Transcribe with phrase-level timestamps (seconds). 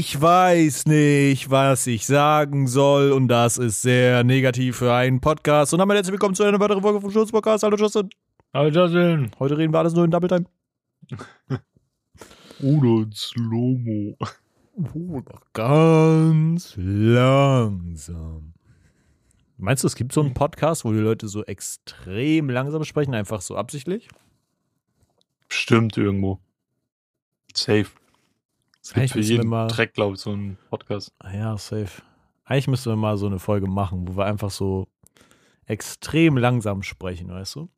[0.00, 5.74] Ich weiß nicht, was ich sagen soll und das ist sehr negativ für einen Podcast.
[5.74, 7.64] Und damit herzlich willkommen zu einer weiteren Folge vom Schutz Podcast.
[7.64, 8.08] Hallo Justin.
[8.54, 9.30] Hallo Justin.
[9.38, 10.46] Heute reden wir alles nur in Double Time.
[12.62, 14.16] Oder in Slow-Mo.
[14.74, 18.54] Noch ganz langsam.
[19.58, 23.42] Meinst du, es gibt so einen Podcast, wo die Leute so extrem langsam sprechen, einfach
[23.42, 24.08] so absichtlich?
[25.50, 26.38] Stimmt irgendwo.
[27.54, 27.99] Safe.
[28.90, 31.12] Es Eigentlich gibt für jeden mal- Track, glaube ich, so einen Podcast.
[31.20, 32.02] Ah Ja, safe.
[32.44, 34.88] Eigentlich müssten wir mal so eine Folge machen, wo wir einfach so
[35.66, 37.68] extrem langsam sprechen, weißt du?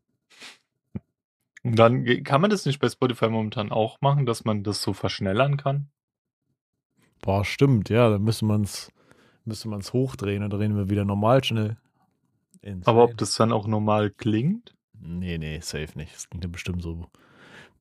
[1.63, 4.95] Und dann kann man das nicht bei Spotify momentan auch machen, dass man das so
[4.95, 5.91] verschnellern kann?
[7.21, 8.91] Boah, stimmt, ja, dann müsste man es
[9.45, 11.77] müsste man's hochdrehen und dann reden wir wieder normal schnell.
[12.63, 12.87] Insane.
[12.87, 14.75] Aber ob das dann auch normal klingt?
[14.99, 16.15] Nee, nee, safe nicht.
[16.15, 17.07] Das klingt ja bestimmt so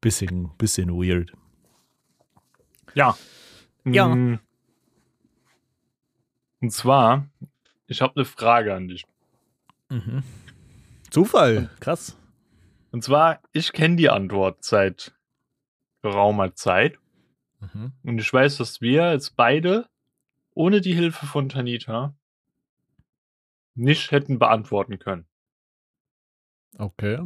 [0.01, 1.31] bisschen, bisschen weird.
[2.93, 3.17] Ja.
[3.85, 4.07] Ja.
[4.07, 4.39] Mm.
[6.61, 7.27] Und zwar,
[7.87, 9.05] ich habe eine Frage an dich.
[9.89, 10.23] Mhm.
[11.09, 12.17] Zufall, krass.
[12.91, 15.13] Und zwar, ich kenne die Antwort seit
[16.01, 16.99] geraumer Zeit.
[17.59, 17.93] Mhm.
[18.03, 19.87] Und ich weiß, dass wir jetzt beide
[20.53, 22.13] ohne die Hilfe von Tanita
[23.73, 25.25] nicht hätten beantworten können.
[26.77, 27.19] Okay.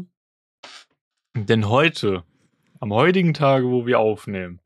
[1.33, 2.23] Denn heute,
[2.79, 4.61] am heutigen Tage, wo wir aufnehmen,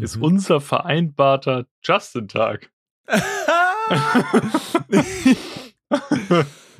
[0.00, 0.22] ist Mhm.
[0.22, 2.70] unser vereinbarter Justin-Tag.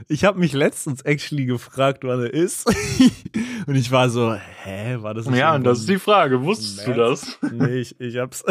[0.08, 2.66] ich habe mich letztens actually gefragt, wann er ist.
[3.66, 6.42] und ich war so, hä, war das nicht ja, und das ist die Frage.
[6.42, 7.38] Wusstest du März?
[7.40, 7.52] das?
[7.52, 8.44] nee, ich, ich hab's.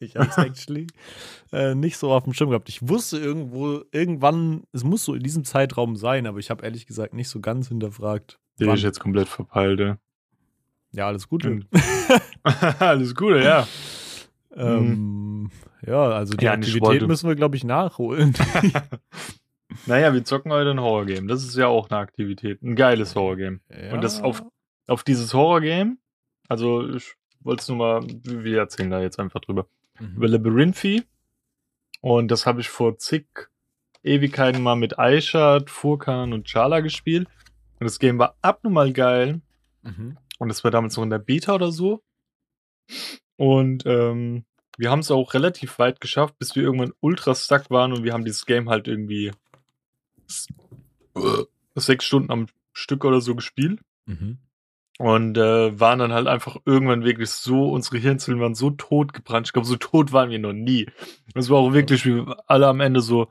[0.00, 0.86] ich hab's actually
[1.52, 2.68] äh, nicht so auf dem Schirm gehabt.
[2.68, 6.86] Ich wusste irgendwo, irgendwann, es muss so in diesem Zeitraum sein, aber ich habe ehrlich
[6.86, 8.38] gesagt nicht so ganz hinterfragt.
[8.60, 8.76] Den wann.
[8.76, 9.80] ich jetzt komplett verpeilt.
[9.80, 9.94] ey.
[10.92, 11.44] Ja, alles gut.
[11.44, 11.66] Mhm.
[12.78, 13.66] Alles Gute, ja.
[14.54, 15.50] Ähm,
[15.86, 18.34] ja, also die Ja, Aktivität müssen wir, glaube ich, nachholen.
[19.86, 21.28] Naja, wir zocken heute ein Horror-Game.
[21.28, 22.62] Das ist ja auch eine Aktivität.
[22.62, 23.60] Ein geiles Horror-Game.
[23.92, 24.42] Und das auf,
[24.86, 25.96] auf dieses Horror-Game,
[26.48, 29.66] also ich wollte es nur mal, wir erzählen da jetzt einfach drüber.
[29.98, 30.32] über Mhm.
[30.32, 31.02] Labyrinthi.
[32.02, 33.24] Und das habe ich vor zig
[34.02, 37.28] Ewigkeiten mal mit Aishat, Furkan und Chala gespielt.
[37.80, 39.40] Und das Game war abnormal geil.
[39.82, 40.16] Mhm.
[40.42, 42.02] Und das war damals noch in der Beta oder so.
[43.36, 44.44] Und ähm,
[44.76, 48.12] wir haben es auch relativ weit geschafft, bis wir irgendwann ultra stuck waren und wir
[48.12, 49.30] haben dieses Game halt irgendwie
[51.14, 51.44] äh,
[51.76, 53.78] sechs Stunden am Stück oder so gespielt.
[54.06, 54.38] Mhm.
[54.98, 59.46] Und äh, waren dann halt einfach irgendwann wirklich so, unsere Hirnzellen waren so tot gebrannt.
[59.46, 60.86] Ich glaube, so tot waren wir noch nie.
[61.36, 63.28] Es war auch wirklich, wie alle am Ende so,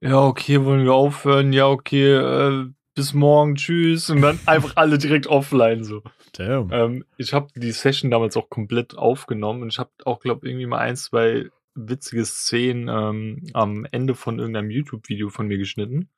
[0.00, 1.52] ja, okay, wollen wir aufhören?
[1.52, 4.10] Ja, okay, äh, bis morgen, tschüss.
[4.10, 6.02] Und dann einfach alle direkt offline so.
[6.32, 6.70] Damn.
[6.72, 10.66] Ähm, ich habe die Session damals auch komplett aufgenommen und ich habe auch, glaube irgendwie
[10.66, 16.08] mal ein, zwei witzige Szenen ähm, am Ende von irgendeinem YouTube-Video von mir geschnitten.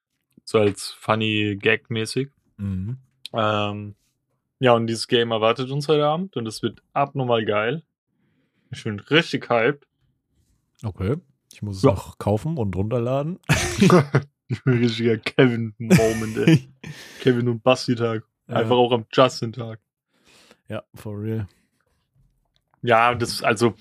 [0.44, 2.30] So als funny Gag-mäßig.
[2.56, 2.98] Mhm.
[3.32, 3.94] Ähm,
[4.58, 7.82] ja, und dieses Game erwartet uns heute Abend und es wird abnormal geil.
[8.70, 9.86] Ich bin richtig hyped.
[10.82, 11.16] Okay.
[11.52, 11.90] Ich muss es Ja.
[11.90, 13.38] noch kaufen und runterladen.
[14.66, 16.68] richtiger Kevin-Moment, ey.
[17.20, 18.24] Kevin und Basti-Tag.
[18.48, 19.78] Einfach auch am Justin-Tag.
[20.68, 21.48] Ja, for real.
[22.82, 23.74] Ja, das, also,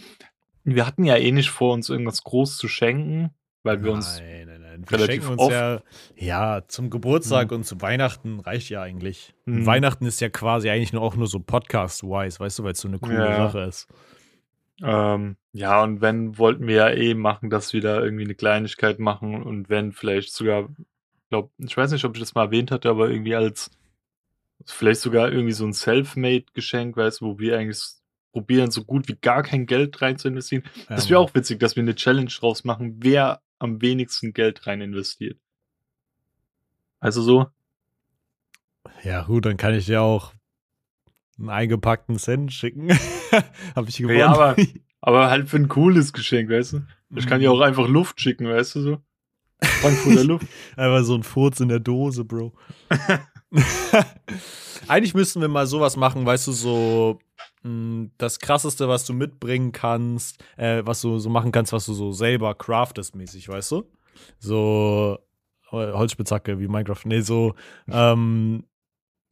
[0.64, 3.32] wir hatten ja eh nicht vor, uns irgendwas groß zu schenken,
[3.64, 4.20] weil wir uns.
[4.20, 4.86] nein, nein, nein.
[4.88, 5.82] Wir relativ schenken uns oft- ja,
[6.16, 7.58] ja, zum Geburtstag Mhm.
[7.58, 9.34] und zu Weihnachten reicht ja eigentlich.
[9.46, 9.66] Mhm.
[9.66, 12.88] Weihnachten ist ja quasi eigentlich nur auch nur so Podcast-wise, weißt du, weil es so
[12.88, 13.36] eine coole Ja.
[13.48, 13.88] Sache ist.
[14.84, 19.00] Ähm, ja, und wenn, wollten wir ja eh machen, dass wir da irgendwie eine Kleinigkeit
[19.00, 20.69] machen und wenn vielleicht sogar,
[21.30, 23.72] glaub, ich weiß nicht, ob ich das mal erwähnt hatte, aber irgendwie als
[24.66, 27.81] vielleicht sogar irgendwie so ein Self-Made-Geschenk, weißt du, wo wir eigentlich
[28.31, 30.64] probieren, so gut wie gar kein Geld rein zu investieren.
[30.88, 34.82] Das wäre auch witzig, dass wir eine Challenge draus machen, wer am wenigsten Geld rein
[34.82, 35.38] investiert.
[37.00, 37.47] Also so,
[39.03, 40.34] Ja, gut, dann kann ich dir auch
[41.38, 42.90] einen eingepackten Cent schicken.
[43.76, 44.18] Hab ich gewonnen.
[44.20, 44.56] Ja, aber-
[45.02, 46.82] aber halt für ein cooles Geschenk, weißt du?
[47.16, 47.42] Ich kann Mhm.
[47.44, 48.98] dir auch einfach Luft schicken, weißt du so?
[49.64, 50.48] Frankfurter Luft.
[50.78, 52.54] Einfach so ein Furz in der Dose, Bro.
[54.88, 57.20] Eigentlich müssten wir mal sowas machen, weißt du, so
[57.64, 61.94] mh, das krasseste, was du mitbringen kannst, äh, was du so machen kannst, was du
[61.94, 63.84] so selber craftest mäßig, weißt du?
[64.40, 65.20] So
[65.72, 67.02] Holzspitzhacke wie Minecraft.
[67.06, 67.54] Nee, so
[67.90, 68.64] ähm,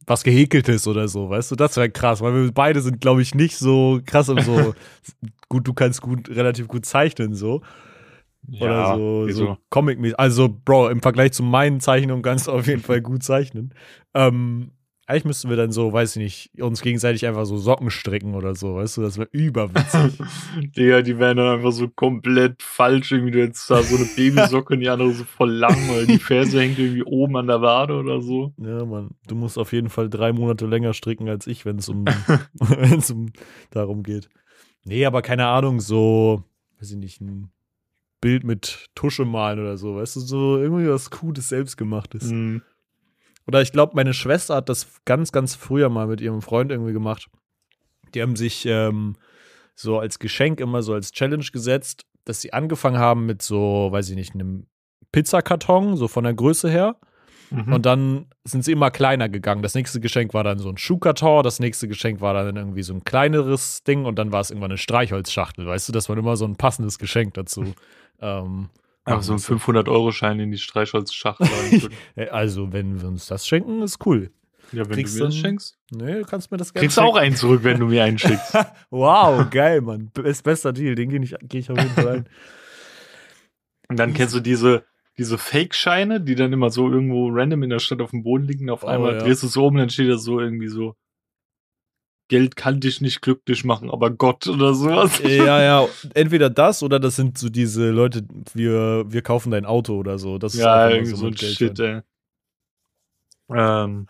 [0.06, 1.56] was gehäkeltes oder so, weißt du?
[1.56, 4.74] Das wäre krass, weil wir beide sind, glaube ich, nicht so krass und so
[5.48, 7.62] gut, du kannst gut, relativ gut zeichnen, so.
[8.58, 9.46] Oder so, wieso?
[9.46, 10.14] so comic -mäßig.
[10.14, 13.74] Also, Bro, im Vergleich zu meinen Zeichnungen kannst du auf jeden Fall gut zeichnen.
[14.14, 14.72] Ähm,
[15.10, 18.54] Eigentlich müssten wir dann so, weiß ich nicht, uns gegenseitig einfach so Socken stricken oder
[18.54, 20.16] so, weißt du, das wäre überwitzig.
[20.76, 23.10] Digga, die wären dann einfach so komplett falsch.
[23.10, 26.18] Irgendwie, du hättest da so eine Babysocke und die andere so voll lang, weil die
[26.18, 28.54] Ferse hängt irgendwie oben an der Wade oder so.
[28.58, 31.88] ja, Mann, du musst auf jeden Fall drei Monate länger stricken als ich, wenn es
[31.88, 32.04] um,
[32.54, 33.32] wenn's um
[33.72, 34.28] darum geht.
[34.84, 36.44] Nee, aber keine Ahnung, so,
[36.78, 37.50] weiß ich nicht, ein
[38.20, 42.30] Bild mit Tusche malen oder so, weißt du, so irgendwie was Cooles, Selbstgemachtes.
[42.30, 42.62] Mhm.
[43.50, 46.92] Oder ich glaube, meine Schwester hat das ganz, ganz früher mal mit ihrem Freund irgendwie
[46.92, 47.26] gemacht.
[48.14, 49.16] Die haben sich ähm,
[49.74, 54.08] so als Geschenk immer so als Challenge gesetzt, dass sie angefangen haben mit so, weiß
[54.10, 54.68] ich nicht, einem
[55.10, 56.94] Pizzakarton, so von der Größe her.
[57.50, 57.72] Mhm.
[57.72, 59.64] Und dann sind sie immer kleiner gegangen.
[59.64, 62.94] Das nächste Geschenk war dann so ein Schuhkarton, das nächste Geschenk war dann irgendwie so
[62.94, 66.36] ein kleineres Ding und dann war es irgendwann eine Streichholzschachtel, weißt du, dass man immer
[66.36, 67.74] so ein passendes Geschenk dazu.
[68.20, 68.68] Ähm,
[69.10, 70.60] Einfach so ein machen 500-Euro-Schein in die.
[72.16, 74.30] Äh, Also, wenn wir uns das schenken, ist cool.
[74.72, 75.78] Ja, wenn Kriegst du mir das schenkst.
[75.90, 78.18] Nee, du kannst mir das gerne Kriegst du auch einen zurück, wenn du mir einen
[78.18, 78.56] schickst.
[78.90, 80.10] Wow, geil, Mann.
[80.22, 82.28] Ist bester Deal, den gehe ich, geh ich auf jeden Fall ein.
[83.88, 84.84] Und dann kennst du diese,
[85.18, 88.70] diese Fake-Scheine, die dann immer so irgendwo random in der Stadt auf dem Boden liegen.
[88.70, 89.18] Auf Oh, einmal ja.
[89.18, 90.94] drehst du es so um, dann steht da so irgendwie so:
[92.30, 95.20] Geld kann dich nicht glücklich machen, aber Gott oder sowas.
[95.22, 98.22] ja, ja, entweder das oder das sind so diese Leute,
[98.54, 100.38] wir, wir kaufen dein Auto oder so.
[100.38, 102.00] Das ist Ja, immer irgendwie so ein Geld Shit, ey.
[103.52, 104.06] Ähm,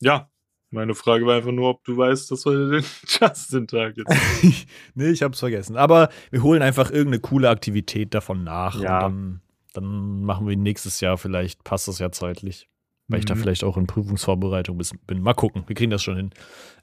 [0.00, 0.30] ja,
[0.70, 4.66] meine Frage war einfach nur, ob du weißt, dass heute den Justin-Tag ist.
[4.94, 5.76] nee, ich hab's vergessen.
[5.76, 8.80] Aber wir holen einfach irgendeine coole Aktivität davon nach.
[8.80, 9.06] Ja.
[9.06, 9.40] Und dann,
[9.74, 12.68] dann machen wir nächstes Jahr vielleicht, passt das ja zeitlich.
[13.08, 13.38] Weil ich da Mhm.
[13.38, 15.22] vielleicht auch in Prüfungsvorbereitung bin.
[15.22, 16.30] Mal gucken, wir kriegen das schon hin.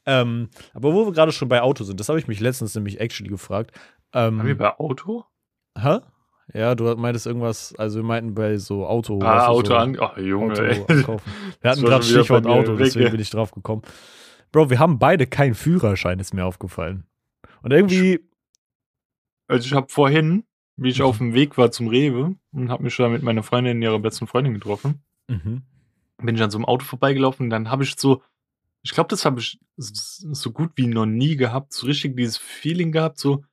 [0.06, 3.00] Ähm, aber wo wir gerade schon bei Auto sind, das habe ich mich letztens nämlich
[3.00, 3.72] actually gefragt.
[4.14, 5.26] Ähm, Haben wir bei Auto?
[5.78, 6.00] Hä?
[6.54, 9.20] Ja, du meintest irgendwas, also wir meinten bei so Auto.
[9.24, 9.98] ah, Auto so an.
[10.00, 11.22] Ach, Junge, Auto.
[11.62, 13.82] Wir hatten gerade Stichwort Auto, weg, deswegen bin ich drauf gekommen.
[14.52, 17.06] Bro, wir haben beide keinen Führerschein, ist mir aufgefallen.
[17.62, 18.20] Und irgendwie,
[19.48, 20.44] Also ich habe vorhin,
[20.76, 21.06] wie ich Mhm.
[21.06, 24.28] auf dem Weg war zum Rewe und habe mich da mit meiner Freundin, ihrer besten
[24.28, 25.64] Freundin getroffen, mhm.
[26.22, 28.22] bin ich an so einem Auto vorbeigelaufen und dann habe ich so,
[28.84, 32.92] ich glaube, das habe ich so gut wie noch nie gehabt, so richtig dieses Feeling
[32.92, 33.44] gehabt, so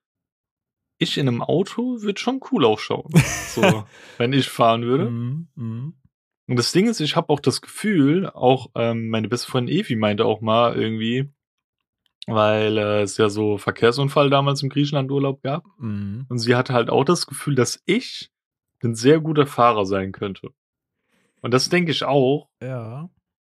[0.98, 3.10] ich in einem Auto würde schon cool ausschauen,
[3.54, 3.62] so
[4.18, 5.10] wenn ich fahren würde.
[5.10, 5.48] Mhm.
[5.54, 5.94] Mhm.
[6.46, 9.96] Und das Ding ist, ich habe auch das Gefühl, auch ähm, meine beste Freundin Evi
[9.96, 11.30] meinte auch mal irgendwie,
[12.26, 15.64] weil äh, es ja so Verkehrsunfall damals im Griechenland-Urlaub gab.
[15.78, 16.26] Mhm.
[16.28, 18.30] Und sie hatte halt auch das Gefühl, dass ich
[18.82, 20.50] ein sehr guter Fahrer sein könnte.
[21.40, 22.50] Und das denke ich auch.
[22.60, 23.08] Ja.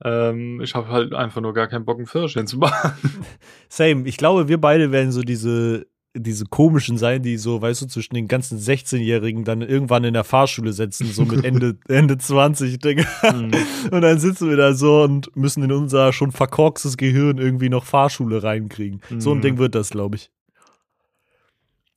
[0.03, 2.91] Ähm, ich habe halt einfach nur gar keinen Bock, einen Führerschein zu machen.
[3.69, 4.07] Same.
[4.07, 8.13] Ich glaube, wir beide werden so diese, diese komischen sein, die so, weißt du, zwischen
[8.15, 13.03] den ganzen 16-Jährigen dann irgendwann in der Fahrschule setzen, so mit Ende, Ende 20, Digga.
[13.33, 13.51] Mhm.
[13.91, 17.85] Und dann sitzen wir da so und müssen in unser schon verkorkstes Gehirn irgendwie noch
[17.85, 19.01] Fahrschule reinkriegen.
[19.17, 19.41] So ein Mhm.
[19.41, 20.29] Ding wird das, glaube ich.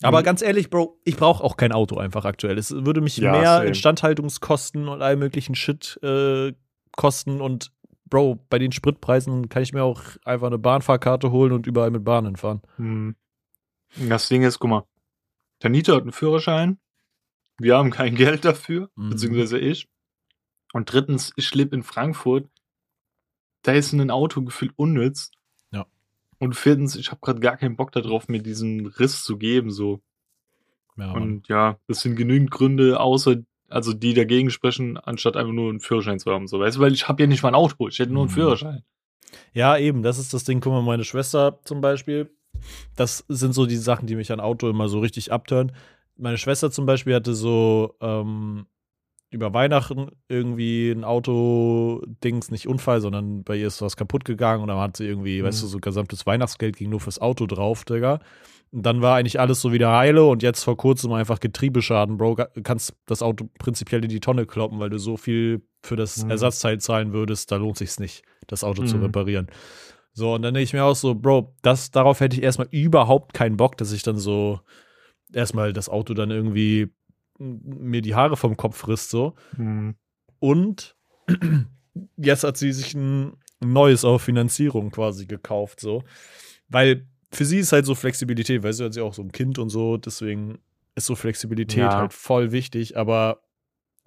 [0.02, 0.24] Aber Mhm.
[0.24, 2.56] ganz ehrlich, Bro, ich brauche auch kein Auto einfach aktuell.
[2.58, 3.66] Es würde mich Ja, mehr same.
[3.68, 6.52] Instandhaltungskosten und all möglichen Shit äh,
[6.96, 7.40] kosten.
[7.40, 7.72] Und
[8.08, 12.04] Bro, bei den Spritpreisen kann ich mir auch einfach eine Bahnfahrkarte holen und überall mit
[12.04, 12.62] Bahnen fahren.
[12.76, 13.16] Mhm.
[14.08, 14.84] Das Ding ist, guck mal,
[15.60, 16.78] Tanita hat einen Führerschein.
[17.58, 19.10] Wir haben kein Geld dafür, Mhm.
[19.10, 19.88] beziehungsweise ich.
[20.72, 22.48] Und drittens, ich lebe in Frankfurt.
[23.62, 25.32] Da ist ein Auto gefühlt unnütz.
[25.72, 25.86] Ja.
[26.38, 30.00] Und viertens, ich habe gerade gar keinen Bock darauf, mir diesen Riss zu geben, so.
[30.96, 31.12] Ja.
[31.12, 33.36] Und ja, das sind genügend Gründe, außer,
[33.68, 36.58] also die dagegen sprechen, anstatt einfach nur einen Führerschein zu haben, so.
[36.60, 38.34] Weißt du, weil ich habe ja nicht mal ein Auto, ich hätte nur einen Mhm.
[38.34, 38.82] Führerschein.
[39.52, 40.60] Ja, eben, das ist das Ding.
[40.60, 42.30] Guck mal, meine Schwester zum Beispiel,
[42.96, 45.72] das sind so die Sachen, die mich an Auto immer so richtig abtören.
[46.16, 48.66] Meine Schwester zum Beispiel hatte so ähm,
[49.30, 54.68] über Weihnachten irgendwie ein Auto-Dings, nicht Unfall, sondern bei ihr ist was kaputt gegangen und
[54.68, 55.46] dann hat sie irgendwie, Mhm.
[55.46, 58.20] weißt du, so gesamtes Weihnachtsgeld ging nur fürs Auto drauf, Digga.
[58.70, 62.36] Dann war eigentlich alles so wieder heile und jetzt vor kurzem einfach Getriebeschaden, Bro.
[62.62, 66.30] Kannst das Auto prinzipiell in die Tonne kloppen, weil du so viel für das Mhm.
[66.30, 69.04] Ersatzteil zahlen würdest, da lohnt sich's nicht, das Auto zu Mhm.
[69.04, 69.46] reparieren.
[70.12, 73.32] So, und dann denke ich mir auch so, Bro, das, darauf hätte ich erstmal überhaupt
[73.32, 74.60] keinen Bock, dass ich dann so
[75.32, 76.88] erstmal das Auto dann irgendwie
[77.38, 79.34] mir die Haare vom Kopf frisst, so.
[79.56, 79.94] Mhm.
[80.40, 80.96] Und
[82.16, 86.02] jetzt hat sie sich ein neues auf Finanzierung quasi gekauft, so.
[86.68, 89.58] Weil für sie ist halt so Flexibilität, weil sie hat sie auch so ein Kind
[89.58, 90.58] und so, deswegen
[90.94, 91.96] ist so Flexibilität Ja.
[91.98, 93.40] halt voll wichtig, aber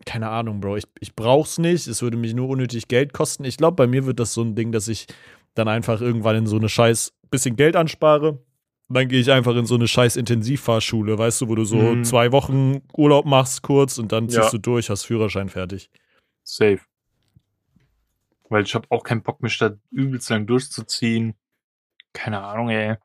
[0.05, 3.43] keine Ahnung, Bro, ich, ich brauch's nicht, es würde mich nur unnötig Geld kosten.
[3.45, 5.05] Ich glaube, bei mir wird das so ein Ding, dass ich
[5.53, 8.39] dann einfach irgendwann in so eine scheiß bisschen Geld anspare.
[8.89, 12.03] Dann gehe ich einfach in so eine scheiß Intensivfahrschule, weißt du, wo du so Mhm.
[12.03, 14.49] zwei Wochen Urlaub machst kurz und dann ziehst Ja.
[14.49, 15.89] du durch, hast Führerschein fertig.
[16.43, 16.79] Safe.
[18.49, 21.35] Weil ich habe auch keinen Bock, mich da übelst lang durchzuziehen.
[22.11, 22.95] Keine Ahnung, ey.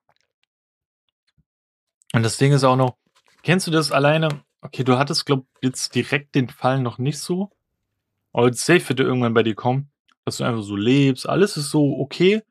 [2.16, 2.96] Und das Ding ist auch noch,
[3.42, 4.28] kennst du das alleine?
[4.62, 7.50] Okay, du hattest, glaub jetzt direkt den Fall noch nicht so.
[8.32, 9.90] Aber safe wird irgendwann bei dir kommen,
[10.24, 11.28] dass du einfach so lebst.
[11.28, 12.42] Alles ist so okay.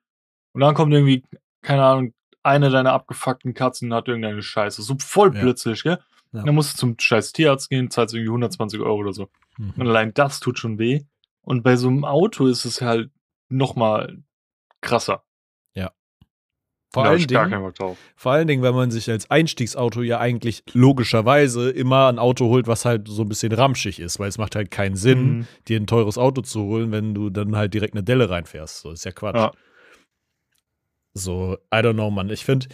[0.53, 1.24] Und dann kommt irgendwie,
[1.63, 4.84] keine Ahnung, eine deiner abgefuckten Katzen hat irgendeine Scheiße.
[4.84, 5.41] So voll Ja.
[5.41, 5.98] plötzlich, gell?
[6.31, 6.43] Ja.
[6.43, 9.29] Dann musst du zum scheiß Tierarzt gehen, zahlst irgendwie 120 Euro oder so.
[9.57, 9.88] Und Mhm.
[9.88, 11.01] allein das tut schon weh.
[11.41, 13.10] Und bei so einem Auto ist es halt
[13.50, 14.19] noch mal
[14.81, 15.24] krasser.
[16.94, 17.74] Vor Da hab allen Dingen.
[18.15, 22.68] Vor allen Dingen, wenn man sich als Einstiegsauto ja eigentlich logischerweise immer ein Auto holt,
[22.68, 25.48] was halt so ein bisschen ramschig ist, weil es macht halt keinen Sinn, Mhm.
[25.68, 28.80] dir ein teures Auto zu holen, wenn du dann halt direkt eine Delle reinfährst.
[28.80, 29.36] So ist ja Quatsch.
[29.36, 29.51] Ja.
[31.13, 32.30] So, I don't know, Mann.
[32.30, 32.68] Ich finde,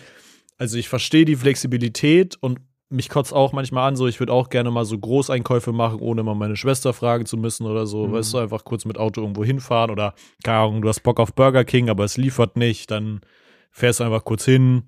[0.58, 4.50] also ich verstehe die Flexibilität und mich kotzt auch manchmal an, so ich würde auch
[4.50, 8.08] gerne mal so Großeinkäufe machen, ohne mal meine Schwester fragen zu müssen oder so.
[8.08, 8.14] Mhm.
[8.14, 10.14] Weißt du, einfach kurz mit Auto irgendwo hinfahren oder,
[10.44, 13.22] keine Ahnung, du hast Bock auf Burger King, aber es liefert nicht, dann
[13.72, 14.84] fährst du einfach kurz hin,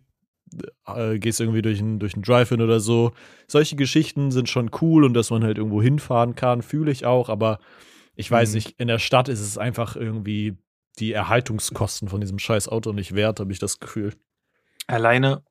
[0.85, 3.11] äh, gehst irgendwie durch einen durch Drive-In oder so.
[3.47, 7.29] Solche Geschichten sind schon cool und dass man halt irgendwo hinfahren kann, fühle ich auch,
[7.29, 7.59] aber
[8.15, 8.55] ich weiß Mhm.
[8.55, 10.57] nicht, in der Stadt ist es einfach irgendwie
[10.99, 14.13] die Erhaltungskosten von diesem scheiß Auto nicht wert, habe ich das Gefühl.
[14.85, 15.43] Alleine,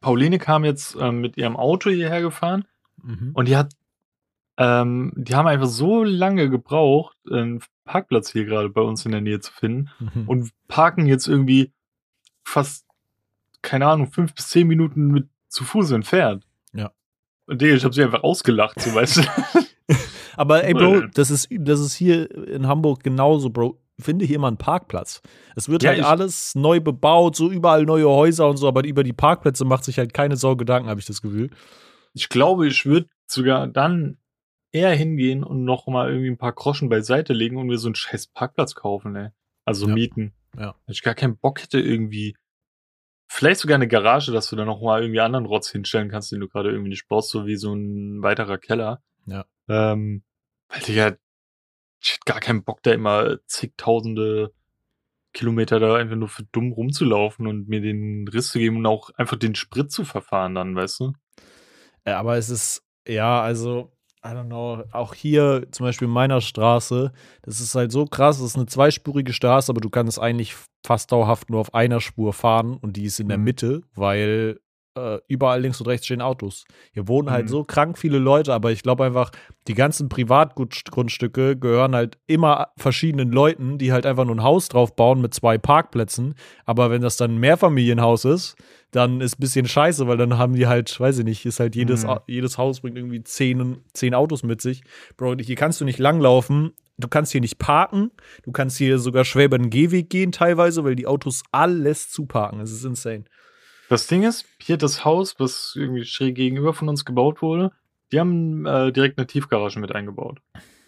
[0.00, 2.64] Pauline kam jetzt ähm, mit ihrem Auto hierher gefahren
[3.02, 3.32] Mhm.
[3.34, 3.74] und die hat,
[4.56, 9.20] ähm, die haben einfach so lange gebraucht, einen Parkplatz hier gerade bei uns in der
[9.20, 10.28] Nähe zu finden Mhm.
[10.28, 11.72] und parken jetzt irgendwie
[12.48, 12.86] fast,
[13.62, 16.46] keine Ahnung, fünf bis zehn Minuten mit zu Fuß entfernt.
[16.72, 16.92] Ja.
[17.46, 19.22] Und ich habe sie einfach ausgelacht, so weißt du.
[20.36, 23.80] Aber ey, Bro, das ist, das ist hier in Hamburg genauso, Bro.
[24.00, 25.20] Finde hier mal einen Parkplatz.
[25.56, 29.02] Es wird Ja, halt alles neu bebaut, so überall neue Häuser und so, aber über
[29.02, 31.50] die Parkplätze macht sich halt keine Sau Gedanken, habe ich das Gefühl.
[32.14, 34.18] Ich glaube, ich würde sogar dann
[34.70, 37.96] eher hingehen und noch mal irgendwie ein paar Groschen beiseite legen und mir so einen
[37.96, 39.30] scheiß Parkplatz kaufen, ey.
[39.64, 39.94] Also Ja.
[39.94, 40.32] mieten.
[40.56, 40.74] Ja.
[40.86, 42.36] Wenn ich gar keinen Bock hätte, irgendwie.
[43.30, 46.40] Vielleicht sogar eine Garage, dass du da noch mal irgendwie anderen Rotz hinstellen kannst, den
[46.40, 49.02] du gerade irgendwie nicht brauchst, so wie so ein weiterer Keller.
[49.26, 49.44] Ja.
[49.68, 50.22] Ähm,
[50.68, 51.16] weil, Digga,
[52.00, 54.54] ich hätte gar keinen Bock, da immer zigtausende
[55.34, 59.10] Kilometer da einfach nur für dumm rumzulaufen und mir den Riss zu geben und auch
[59.10, 61.12] einfach den Sprit zu verfahren dann, weißt du?
[62.04, 63.92] Äh, aber es ist, ja, also,
[64.24, 68.38] I don't know, auch hier zum Beispiel in meiner Straße, das ist halt so krass,
[68.38, 72.32] es ist eine zweispurige Straße, aber du kannst eigentlich fast dauerhaft nur auf einer Spur
[72.32, 73.44] fahren und die ist in der Mhm.
[73.44, 74.60] Mitte, weil
[74.98, 76.64] äh, überall links und rechts stehen Autos.
[76.92, 77.48] Hier wohnen halt Mhm.
[77.50, 79.30] so krank viele Leute, aber ich glaube einfach,
[79.66, 84.94] die ganzen Privatgrundstücke gehören halt immer verschiedenen Leuten, die halt einfach nur ein Haus drauf
[84.96, 86.34] bauen mit zwei Parkplätzen.
[86.64, 88.56] Aber wenn das dann ein Mehrfamilienhaus ist,
[88.90, 91.76] dann ist ein bisschen scheiße, weil dann haben die halt, weiß ich nicht, ist halt
[91.76, 92.18] jedes, Mhm.
[92.26, 94.82] Jedes Haus bringt irgendwie zehn, zehn Autos mit sich.
[95.16, 96.72] Bro, hier kannst du nicht langlaufen.
[97.00, 98.10] Du kannst hier nicht parken.
[98.42, 102.58] Du kannst hier sogar schwer über den Gehweg gehen teilweise, weil die Autos alles zuparken.
[102.58, 103.24] Das ist insane.
[103.88, 107.72] Das Ding ist, hier das Haus, was irgendwie schräg gegenüber von uns gebaut wurde,
[108.12, 110.40] die haben äh, direkt eine Tiefgarage mit eingebaut.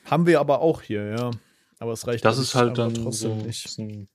[0.04, 1.30] Haben wir aber auch hier, ja.
[1.78, 3.62] Aber es reicht Das ist halt dann trotzdem so nicht.
[3.62, 4.08] Bisschen,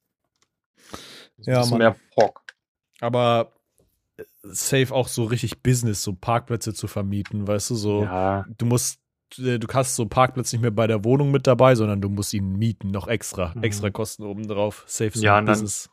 [1.40, 1.78] Ja, bisschen Mann.
[1.80, 2.42] mehr Pock.
[3.00, 3.54] Aber
[4.18, 8.04] äh, safe auch so richtig Business, so Parkplätze zu vermieten, weißt du, so.
[8.04, 9.00] Ja, Du musst,
[9.40, 12.34] äh, du hast so Parkplatz nicht mehr bei der Wohnung mit dabei, sondern du musst
[12.34, 13.64] ihn mieten, noch extra, Mhm.
[13.64, 14.84] extra Kosten obendrauf.
[14.88, 15.90] Safe so Ja, und dann- Business.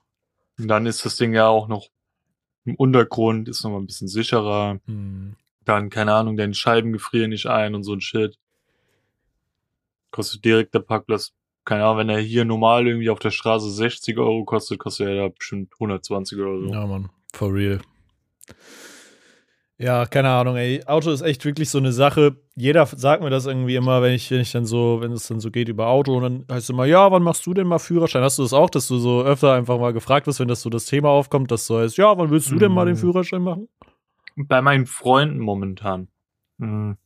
[0.59, 1.89] dann ist das Ding ja auch noch
[2.65, 4.79] im Untergrund, ist noch mal ein bisschen sicherer.
[4.87, 5.37] Hm.
[5.65, 8.39] Dann, keine Ahnung, deine Scheiben gefrieren nicht ein und so ein Shit.
[10.11, 11.33] Kostet direkt der Parkplatz,
[11.65, 15.17] keine Ahnung, wenn er hier normal irgendwie auf der Straße 60 Euro kostet, kostet er
[15.17, 16.73] da bestimmt 120 oder so.
[16.73, 17.81] Ja, Mann, for real.
[19.83, 20.81] Ja, keine Ahnung, ey.
[20.87, 22.37] Auto ist echt wirklich so eine Sache.
[22.55, 25.41] Jeder sagt mir das irgendwie immer, wenn ich, wenn ich dann so, wenn es dann
[25.41, 27.81] so geht über Auto und dann heißt es immer, ja, wann machst du denn mal
[27.81, 28.23] Führerschein?
[28.23, 30.71] Hast du das auch, dass du so öfter einfach mal gefragt wirst, wenn das so
[30.71, 33.01] das Thema aufkommt, dass so heißt, ja, wann willst du denn mal den Mhm.
[33.01, 33.69] Führerschein machen?
[34.37, 36.07] Bei meinen Freunden momentan.
[36.59, 36.97] Mhm.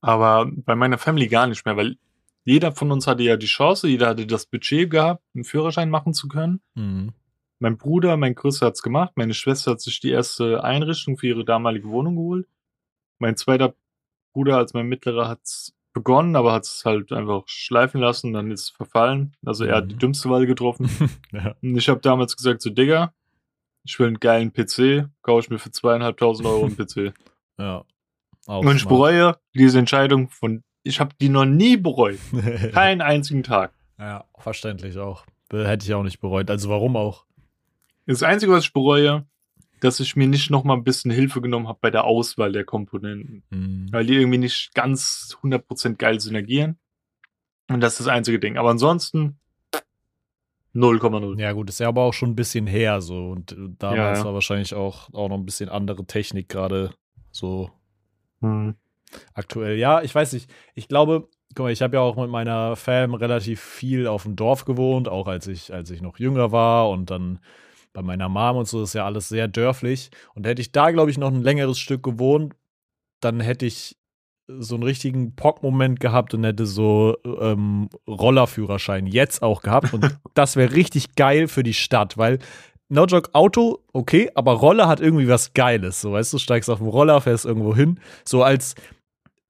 [0.00, 1.96] Aber bei meiner Family gar nicht mehr, weil
[2.44, 6.14] jeder von uns hatte ja die Chance, jeder hatte das Budget gehabt, einen Führerschein machen
[6.14, 6.60] zu können.
[6.76, 7.12] Mhm.
[7.58, 11.44] Mein Bruder, mein Größter hat's gemacht, meine Schwester hat sich die erste Einrichtung für ihre
[11.44, 12.46] damalige Wohnung geholt.
[13.18, 13.74] Mein zweiter
[14.34, 18.68] Bruder als mein mittlerer hat's begonnen, aber hat's halt einfach schleifen lassen, dann ist es
[18.70, 19.34] verfallen.
[19.46, 20.00] Also er hat die Mhm.
[20.00, 20.88] dümmste Wahl getroffen.
[21.32, 21.54] ja.
[21.62, 23.14] Und ich habe damals gesagt, so Digga,
[23.84, 27.14] ich will einen geilen PC, kaufe ich mir für zweieinhalbtausend Euro einen PC.
[27.58, 27.84] ja.
[28.46, 28.88] Auch Und ich smart.
[28.94, 32.18] bereue diese Entscheidung von, ich habe die noch nie bereut.
[32.72, 33.72] Keinen einzigen Tag.
[33.98, 35.24] ja, verständlich auch.
[35.50, 36.50] Hätte ich auch nicht bereut.
[36.50, 37.24] Also warum auch?
[38.06, 39.26] Das Einzige, was ich bereue,
[39.80, 42.64] dass ich mir nicht noch mal ein bisschen Hilfe genommen habe bei der Auswahl der
[42.64, 43.42] Komponenten.
[43.50, 43.88] Mhm.
[43.92, 46.78] Weil die irgendwie nicht ganz 100% geil synergieren.
[47.68, 48.56] Und das ist das einzige Ding.
[48.58, 49.38] Aber ansonsten,
[50.74, 51.40] 0,0.
[51.40, 53.30] Ja, gut, ist ja aber auch schon ein bisschen her so.
[53.30, 54.24] Und äh, damals Ja, ja.
[54.24, 56.90] war wahrscheinlich auch, auch noch ein bisschen andere Technik gerade
[57.30, 57.70] so
[58.40, 58.74] Hm.
[59.34, 59.78] aktuell.
[59.78, 60.50] Ja, ich weiß nicht.
[60.74, 64.36] Ich glaube, guck mal, ich habe ja auch mit meiner Fam relativ viel auf dem
[64.36, 67.38] Dorf gewohnt, auch als ich, als ich noch jünger war und dann
[67.96, 70.10] bei meiner Mom und so ist ja alles sehr dörflich.
[70.34, 72.54] Und hätte ich da, glaube ich, noch ein längeres Stück gewohnt,
[73.20, 73.96] dann hätte ich
[74.46, 79.94] so einen richtigen Pock-Moment gehabt und hätte so ähm, Rollerführerschein jetzt auch gehabt.
[79.94, 82.38] Und das wäre richtig geil für die Stadt, weil
[82.90, 86.02] No Joke Auto, okay, aber Roller hat irgendwie was Geiles.
[86.02, 87.98] So, weißt du, steigst auf dem Roller, fährst irgendwo hin.
[88.26, 88.74] So als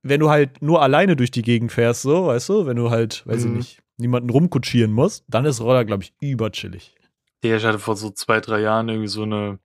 [0.05, 3.27] wenn du halt nur alleine durch die Gegend fährst, so, weißt du, wenn du halt,
[3.27, 3.57] weiß ich Mhm.
[3.57, 6.95] nicht, niemanden rumkutschieren musst, dann ist Roller, glaube ich, überchillig.
[7.43, 9.59] Ja, ich hatte vor so zwei, drei Jahren irgendwie so eine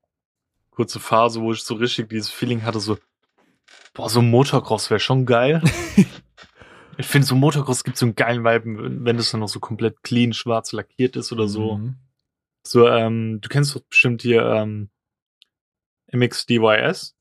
[0.72, 2.98] kurze Phase, wo ich so richtig dieses Feeling hatte, so,
[3.94, 5.62] boah, so ein Motocross wäre schon geil.
[6.98, 9.60] ich finde, so ein Motocross gibt so einen geilen Vibe, wenn das dann noch so
[9.60, 11.78] komplett clean schwarz lackiert ist oder so.
[11.78, 11.96] Mhm.
[12.64, 14.90] So, ähm, du kennst doch bestimmt hier ähm,
[16.14, 17.16] MXDYS,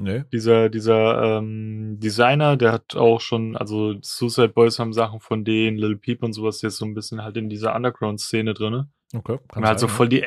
[0.00, 0.22] Nee.
[0.32, 5.76] dieser, dieser ähm, Designer, der hat auch schon, also Suicide Boys haben Sachen von denen,
[5.76, 8.88] Lil Peep und sowas, ist so ein bisschen halt in dieser Underground-Szene drinne.
[9.12, 9.38] Okay.
[9.48, 10.24] Kann Und halt so sein, voll die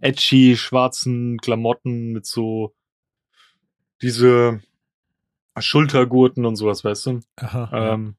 [0.00, 2.74] edgy schwarzen Klamotten mit so
[4.02, 4.60] diese
[5.58, 7.10] Schultergurten und sowas, weißt du?
[7.12, 7.20] ja.
[7.36, 7.94] Aha, ja.
[7.94, 8.16] Ähm,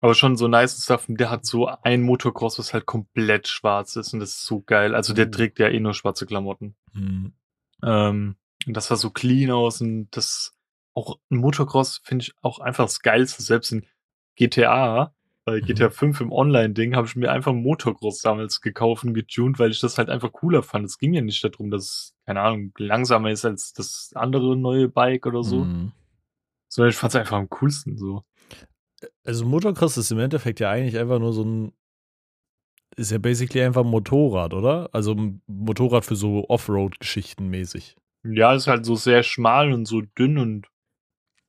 [0.00, 1.06] aber schon so nice Stuff.
[1.08, 4.94] Der hat so ein Motocross, was halt komplett schwarz ist und das ist so geil.
[4.94, 5.30] Also der Uh.
[5.30, 6.76] trägt ja eh nur schwarze Klamotten.
[6.92, 7.32] Mhm.
[7.82, 10.54] Ähm, und das sah so clean aus und das
[10.94, 13.86] auch ein Motocross finde ich auch einfach das Geilste, selbst in
[14.36, 15.64] GTA, bei Mhm.
[15.64, 19.70] GTA 5 im Online-Ding habe ich mir einfach ein Motocross damals gekauft und getuned, weil
[19.70, 20.84] ich das halt einfach cooler fand.
[20.86, 24.88] Es ging ja nicht darum, dass es, keine Ahnung, langsamer ist als das andere neue
[24.88, 25.92] Bike oder so, Mhm.
[26.68, 28.24] sondern ich fand es einfach am coolsten so.
[29.24, 31.72] Also Motocross ist im Endeffekt ja eigentlich einfach nur so ein
[32.96, 34.88] ist ja basically einfach ein Motorrad, oder?
[34.92, 37.96] Also ein Motorrad für so Offroad-Geschichten mäßig.
[38.32, 40.66] Ja, ist halt so sehr schmal und so dünn und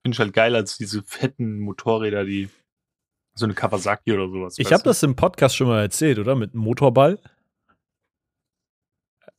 [0.02, 2.50] finde ich halt geil als diese fetten Motorräder, die
[3.36, 4.56] so eine Kawasaki oder sowas.
[4.58, 6.36] Ich habe das im Podcast schon mal erzählt, oder?
[6.36, 7.20] Mit einem Motorball.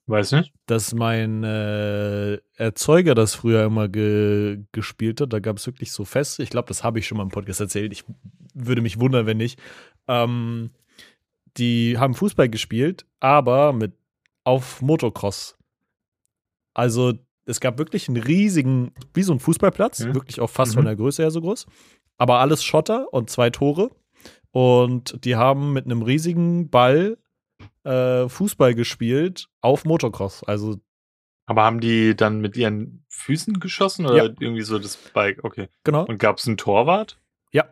[0.07, 0.55] Weiß nicht.
[0.65, 5.35] dass mein äh, Erzeuger das früher immer ge gespielt hat.
[5.35, 6.43] Da gab es wirklich so Feste.
[6.43, 7.93] Ich glaube, das habe ich schon mal im Podcast erzählt.
[7.93, 8.05] Ich
[8.55, 9.61] würde mich wundern, wenn nicht.
[10.07, 10.71] Ähm,
[11.59, 13.93] die haben Fußball gespielt, aber mit
[14.45, 15.59] auf Motocross.
[16.73, 17.13] Also
[17.49, 20.15] es gab wirklich einen riesigen, wie so ein Fußballplatz, Ja.
[20.15, 20.77] wirklich auch fast Mhm.
[20.79, 21.67] von der Größe her so groß.
[22.19, 23.91] Aber alles Schotter und zwei Tore.
[24.51, 27.19] Und die haben mit einem riesigen Ball
[27.85, 30.45] äh, Fußball gespielt auf Motocross.
[30.45, 30.77] Also
[31.47, 34.25] Aber haben die dann mit ihren Füßen geschossen oder Ja.
[34.39, 35.43] irgendwie so das Bike?
[35.43, 35.69] Okay.
[35.85, 36.05] genau.
[36.05, 37.19] Und gab es einen Torwart?
[37.53, 37.65] Ja,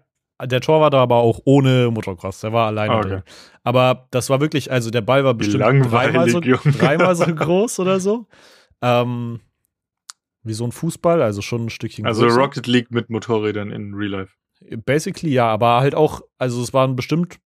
[0.42, 2.40] der Torwart war aber auch ohne Motocross.
[2.40, 3.08] Der war alleine Ah, okay.
[3.08, 3.22] drin.
[3.62, 8.00] Aber das war wirklich, also der Ball war bestimmt dreimal so, dreimal so groß oder
[8.00, 8.26] so.
[8.82, 9.40] Ähm,
[10.46, 12.40] wie so ein Fußball, also schon ein Stückchen Also größer.
[12.40, 14.32] Rocket League mit Motorrädern in Real Life.
[14.84, 17.38] Basically ja, aber halt auch, also es waren bestimmt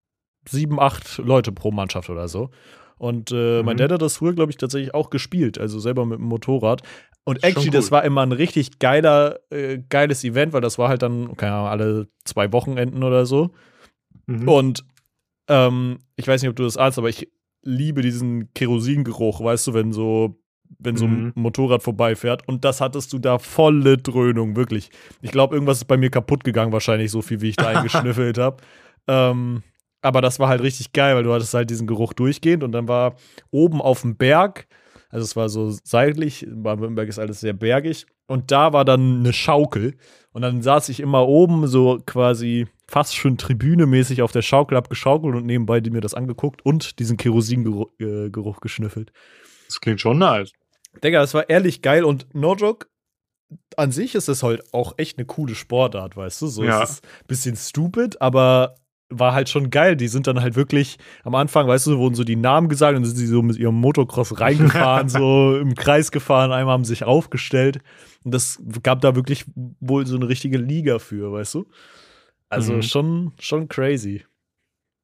[0.49, 2.51] sieben, acht Leute pro Mannschaft oder so.
[2.99, 3.79] Und äh, mein Mhm.
[3.79, 6.83] Dad hat das früher, glaube ich, tatsächlich auch gespielt, also selber mit dem Motorrad.
[7.25, 7.91] Und actually, das cool.
[7.93, 11.69] war immer ein richtig geiler, äh, geiles Event, weil das war halt dann, keine Ahnung,
[11.69, 13.51] alle zwei Wochenenden oder so.
[14.27, 14.49] Mhm.
[14.49, 14.85] Und
[15.49, 17.31] ähm, ich weiß nicht, ob du das ahnst, aber ich
[17.63, 20.39] liebe diesen Kerosingeruch, weißt du, wenn so,
[20.79, 21.33] wenn so ein Mhm.
[21.35, 22.47] Motorrad vorbeifährt.
[22.49, 24.91] Und das hattest du da volle Dröhnung, wirklich.
[25.21, 28.39] Ich glaube, irgendwas ist bei mir kaputt gegangen, wahrscheinlich so viel, wie ich da eingeschnüffelt
[28.39, 28.59] habe.
[29.09, 29.63] Ähm,
[30.03, 32.87] aber das war halt richtig geil, weil du hattest halt diesen Geruch durchgehend und dann
[32.87, 33.17] war
[33.51, 34.69] oben auf dem Berg,
[35.09, 39.33] also es war so seitlich, Baden-Württemberg ist alles sehr bergig, und da war dann eine
[39.33, 39.97] Schaukel.
[40.33, 44.89] Und dann saß ich immer oben so quasi fast schon tribünemäßig auf der Schaukel, hab
[44.89, 48.31] geschaukelt und nebenbei mir das angeguckt und diesen Kerosingeruch äh,
[48.61, 49.13] geschnüffelt.
[49.67, 50.53] Das klingt schon nice.
[51.03, 52.87] Digga, das war ehrlich geil und no joke,
[53.77, 56.47] an sich ist es halt auch echt eine coole Sportart, weißt du?
[56.49, 56.83] So Ja.
[56.83, 58.75] es ist ein bisschen stupid, aber
[59.13, 59.97] war halt schon geil.
[59.97, 63.03] Die sind dann halt wirklich am Anfang, weißt du, wurden so die Namen gesagt und
[63.03, 67.03] dann sind sie so mit ihrem Motocross reingefahren, so im Kreis gefahren, einmal haben sich
[67.03, 67.81] aufgestellt.
[68.25, 69.47] Und das gab da wirklich
[69.81, 71.67] wohl so eine richtige Liga für, weißt du?
[72.49, 72.83] Also Mhm.
[72.83, 74.25] schon, schon crazy.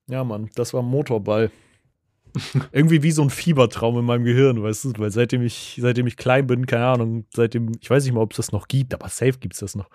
[0.08, 1.50] Ja, Mann, das war Motorball.
[2.72, 4.92] Irgendwie wie so ein Fiebertraum in meinem Gehirn, weißt du?
[4.98, 8.32] Weil seitdem ich, seitdem ich klein bin, keine Ahnung, seitdem, ich weiß nicht mal, ob
[8.32, 9.88] es das noch gibt, aber safe gibt es das noch.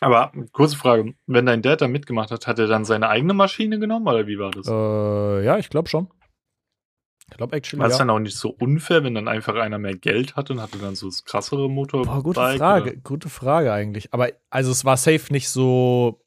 [0.00, 3.78] Aber kurze Frage, wenn dein Dad da mitgemacht hat, hat er dann seine eigene Maschine
[3.78, 4.68] genommen oder wie war das?
[4.68, 6.08] Äh, ja, ich glaube schon.
[7.30, 7.98] Ich glaube actually, War es ja.
[7.98, 10.94] dann auch nicht so unfair, wenn dann einfach einer mehr Geld hatte und hatte dann
[10.94, 12.04] so das krassere Motor?
[12.04, 14.14] Boah, gute Frage, gute Frage eigentlich.
[14.14, 16.24] Aber also es war safe nicht so,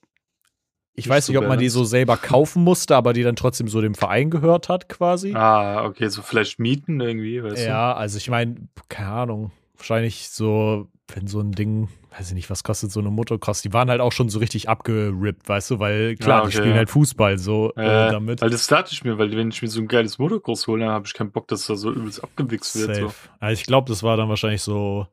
[0.93, 3.67] ich weiß so nicht, ob man die so selber kaufen musste, aber die dann trotzdem
[3.67, 5.33] so dem Verein gehört hat, quasi.
[5.35, 8.55] Ah, okay, so vielleicht mieten irgendwie, weißt Ja, also ich meine,
[8.89, 13.09] keine Ahnung, wahrscheinlich so, wenn so ein Ding, weiß ich nicht, was kostet so eine
[13.09, 16.47] Motocross, die waren halt auch schon so richtig abgerippt, weißt du, weil klar, Ah, die
[16.47, 16.77] okay, spielen ja.
[16.77, 17.81] halt Fußball so du?
[17.81, 18.41] äh, Äh, damit.
[18.41, 20.93] Weil das dachte ich mir, weil wenn ich mir so ein geiles Motocross hole, dann
[20.93, 22.95] habe ich keinen Bock, dass da so übelst abgewichst wird.
[22.95, 23.07] So.
[23.07, 23.29] Safe.
[23.39, 25.07] Also ich glaube, das war dann wahrscheinlich so,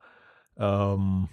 [0.58, 1.28] ähm,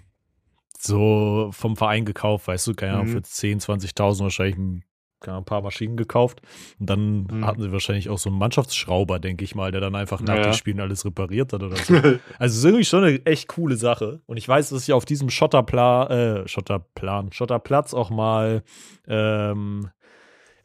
[0.80, 3.12] so vom Verein gekauft, weißt du, keine Ahnung, Mhm.
[3.12, 4.84] für 10, 20.000 wahrscheinlich ein,
[5.28, 6.42] ein paar Maschinen gekauft.
[6.80, 7.46] Und dann Mhm.
[7.46, 10.42] hatten sie wahrscheinlich auch so einen Mannschaftsschrauber, denke ich mal, der dann einfach nach Ja.
[10.44, 11.94] den Spielen alles repariert hat oder so.
[11.96, 14.22] Also es ist irgendwie schon eine echt coole Sache.
[14.28, 18.64] Und ich weiß, dass ich auf diesem Schotterplan, äh, Schotterplan, Schotterplatz auch mal,
[19.08, 19.90] ähm,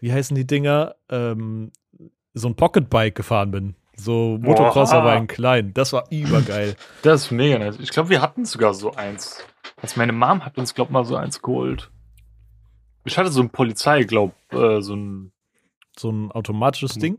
[0.01, 0.94] wie heißen die Dinger?
[1.09, 1.73] Ähm,
[2.35, 3.75] so ein Pocketbike gefahren bin.
[4.05, 5.73] So Motocross, aber in klein.
[5.75, 6.77] Das war übergeil.
[7.03, 7.79] Das ist mega nice.
[7.81, 9.43] Ich glaube, wir hatten sogar so eins.
[9.83, 11.91] Also meine Mom hat uns, glaube mal so eins geholt.
[13.05, 15.33] Ich hatte so ein Polizei, glaub, äh, so ein.
[15.99, 17.19] So ein automatisches Ding.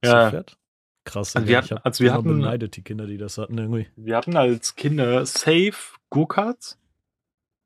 [0.00, 0.16] das Mhm.
[0.18, 0.30] Ja.
[0.30, 0.58] fährt.
[1.04, 1.36] Krass.
[1.36, 3.86] Also wir ich hatten- hab also wir hatten- beneidet die Kinder, die das hatten irgendwie.
[3.96, 5.72] Wir hatten als Kinder Safe
[6.10, 6.78] Go-Karts.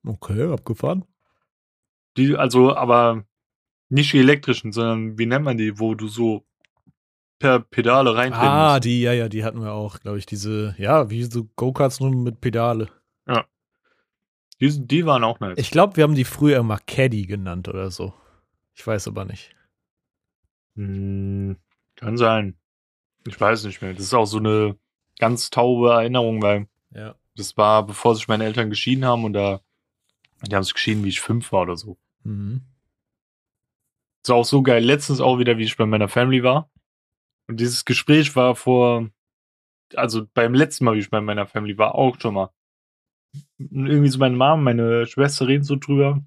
[0.06, 1.04] Okay, abgefahren.
[2.16, 3.24] Die, also, aber
[3.88, 6.44] nicht die elektrischen, sondern wie nennt man die, wo du so
[7.42, 8.84] per Pedale reintreten Ah, musst.
[8.84, 10.26] die, ja, ja, die hatten wir auch, glaube ich.
[10.26, 12.88] Diese, ja, wie so Go-Karts nur mit Pedale.
[14.60, 15.58] Die, die waren auch nice.
[15.58, 18.14] Ich glaube, wir haben die früher immer Caddy genannt oder so.
[18.74, 19.56] Ich weiß aber nicht.
[20.76, 21.56] Hm,
[21.96, 22.56] kann sein.
[23.26, 23.92] Ich weiß nicht mehr.
[23.92, 24.76] Das ist auch so eine
[25.18, 27.16] ganz taube Erinnerung, weil Ja.
[27.34, 29.62] das war, bevor sich meine Eltern geschieden haben und da,
[30.46, 31.98] die haben sich geschieden, wie ich fünf war oder so.
[32.22, 32.62] Mhm.
[34.22, 34.84] Das ist auch so geil.
[34.84, 36.70] Letztens auch wieder, wie ich bei meiner Family war.
[37.48, 39.08] Und dieses Gespräch war vor,
[39.94, 42.50] also beim letzten Mal, wie ich bei meiner Family war, auch schon mal.
[43.58, 46.22] Und irgendwie so meine Mom, meine Schwester reden so drüber,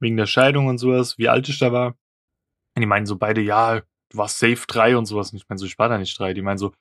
[0.00, 1.96] wegen der Scheidung und sowas, wie alt ich da war.
[2.74, 5.32] Und die meinen so beide, ja, du warst safe drei und sowas.
[5.32, 6.34] Und ich meine so, ich war da nicht drei.
[6.34, 6.72] Die meinen so,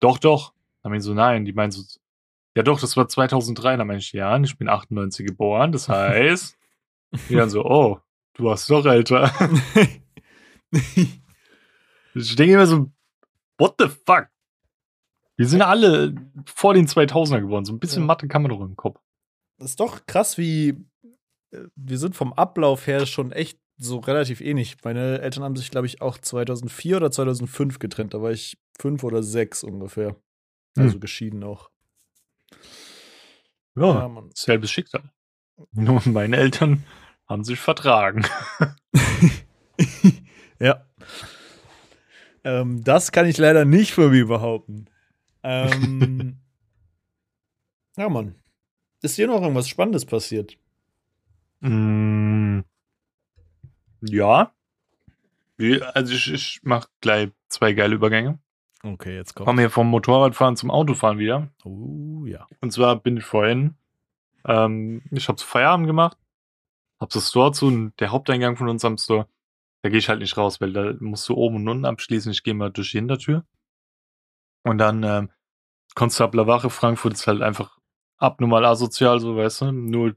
[0.00, 0.52] doch, doch.
[0.82, 1.44] Dann meinen so, nein.
[1.44, 1.82] Die meinen so,
[2.56, 3.76] ja doch, das war 2003.
[3.76, 5.72] Dann meine ich, ja, ich bin 98 geboren.
[5.72, 6.58] Das heißt,
[7.28, 8.00] die dann so, oh,
[8.34, 9.32] du warst doch älter.
[12.14, 12.90] Ich denke immer so,
[13.58, 14.28] what the fuck?
[15.36, 16.14] Wir sind alle
[16.46, 17.64] vor den 2000er geworden.
[17.64, 18.06] So ein bisschen Ja.
[18.06, 19.00] Mathe kann man doch im Kopf.
[19.58, 20.70] Das ist doch krass, wie
[21.52, 24.76] äh, wir sind vom Ablauf her schon echt so relativ ähnlich.
[24.84, 28.14] Meine Eltern haben sich, glaube ich, auch 2004 oder 2005 getrennt.
[28.14, 30.16] Da war ich fünf oder sechs ungefähr.
[30.76, 31.00] Also Hm.
[31.00, 31.70] geschieden auch.
[33.74, 34.30] Ja, Mann.
[34.34, 35.02] selbes Schicksal.
[35.72, 36.84] Nur meine Eltern
[37.28, 38.24] haben sich vertragen.
[40.60, 40.86] ja.
[42.44, 44.86] Ähm, das kann ich leider nicht für mich behaupten.
[45.42, 46.38] Ähm,
[47.96, 48.34] ja, Mann.
[49.02, 50.56] Ist dir noch irgendwas Spannendes passiert?
[51.60, 52.60] Mm,
[54.02, 54.52] ja.
[55.56, 58.38] Wie- Also ich, ich mache gleich zwei geile Übergänge.
[58.84, 59.46] Okay, jetzt kommt.
[59.46, 61.48] Komme hier vom Motorradfahren zum Autofahren wieder.
[61.64, 62.46] Oh, ja.
[62.60, 63.74] Und zwar bin ich vorhin,
[64.44, 66.16] ähm, ich habe Feierabend gemacht,
[66.98, 69.28] hab das Store zu und der Haupteingang von unserem Store,
[69.82, 72.32] da gehe ich halt nicht raus, weil da musst du oben und unten abschließen.
[72.32, 73.44] Ich gehe mal durch die Hintertür.
[74.62, 75.30] Und dann ähm,
[75.94, 77.78] Konstabler Wache Frankfurt ist halt einfach
[78.16, 80.14] abnormal asozial, so weißt du, nur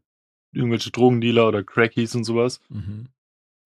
[0.53, 2.61] irgendwelche Drogendealer oder Crackies und sowas.
[2.69, 3.09] Mhm.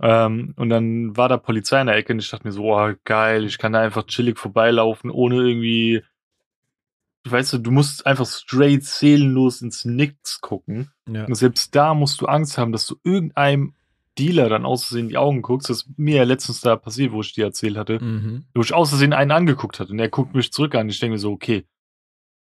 [0.01, 2.93] Ähm, und dann war da Polizei in der Ecke und ich dachte mir so, oh,
[3.03, 6.01] geil, ich kann da einfach chillig vorbeilaufen, ohne irgendwie,
[7.25, 10.91] weißt du, du musst einfach straight seelenlos ins Nichts gucken.
[11.07, 11.25] Ja.
[11.25, 13.75] Und selbst da musst du Angst haben, dass du irgendeinem
[14.19, 15.69] Dealer dann aus Versehen in die Augen guckst.
[15.69, 18.45] Das ist mir ja letztens da passiert, wo ich dir erzählt hatte, Mhm.
[18.53, 20.89] wo ich aus Versehen einen angeguckt hatte und er guckt mich zurück an.
[20.89, 21.65] Ich denke mir so, okay,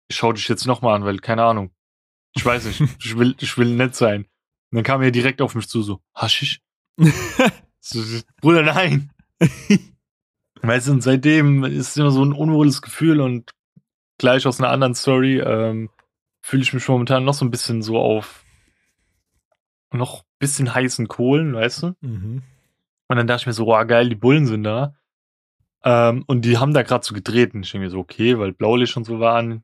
[0.10, 1.72] ich schau dich jetzt nochmal an, weil, keine Ahnung,
[2.36, 4.24] ich weiß nicht, ich will, ich will nett sein.
[4.72, 6.62] Und dann kam er direkt auf mich zu, so, Haschisch?
[7.86, 8.02] So,
[8.40, 9.12] Bruder, nein.
[10.62, 13.52] weißt du, und seitdem ist es immer so ein unwohles Gefühl und
[14.18, 15.90] gleich aus einer anderen Story ähm,
[16.42, 18.46] fühle ich mich momentan noch so ein bisschen so auf
[19.92, 21.96] noch bisschen heißen Kohlen, weißt du?
[22.02, 22.44] Mhm.
[23.08, 24.96] Und dann dachte ich mir so, wow, geil, die Bullen sind da.
[25.84, 27.54] Ähm, und die haben da gerade so gedreht.
[27.54, 29.64] Und ich denke mir so, okay, weil Blaulicht und so waren.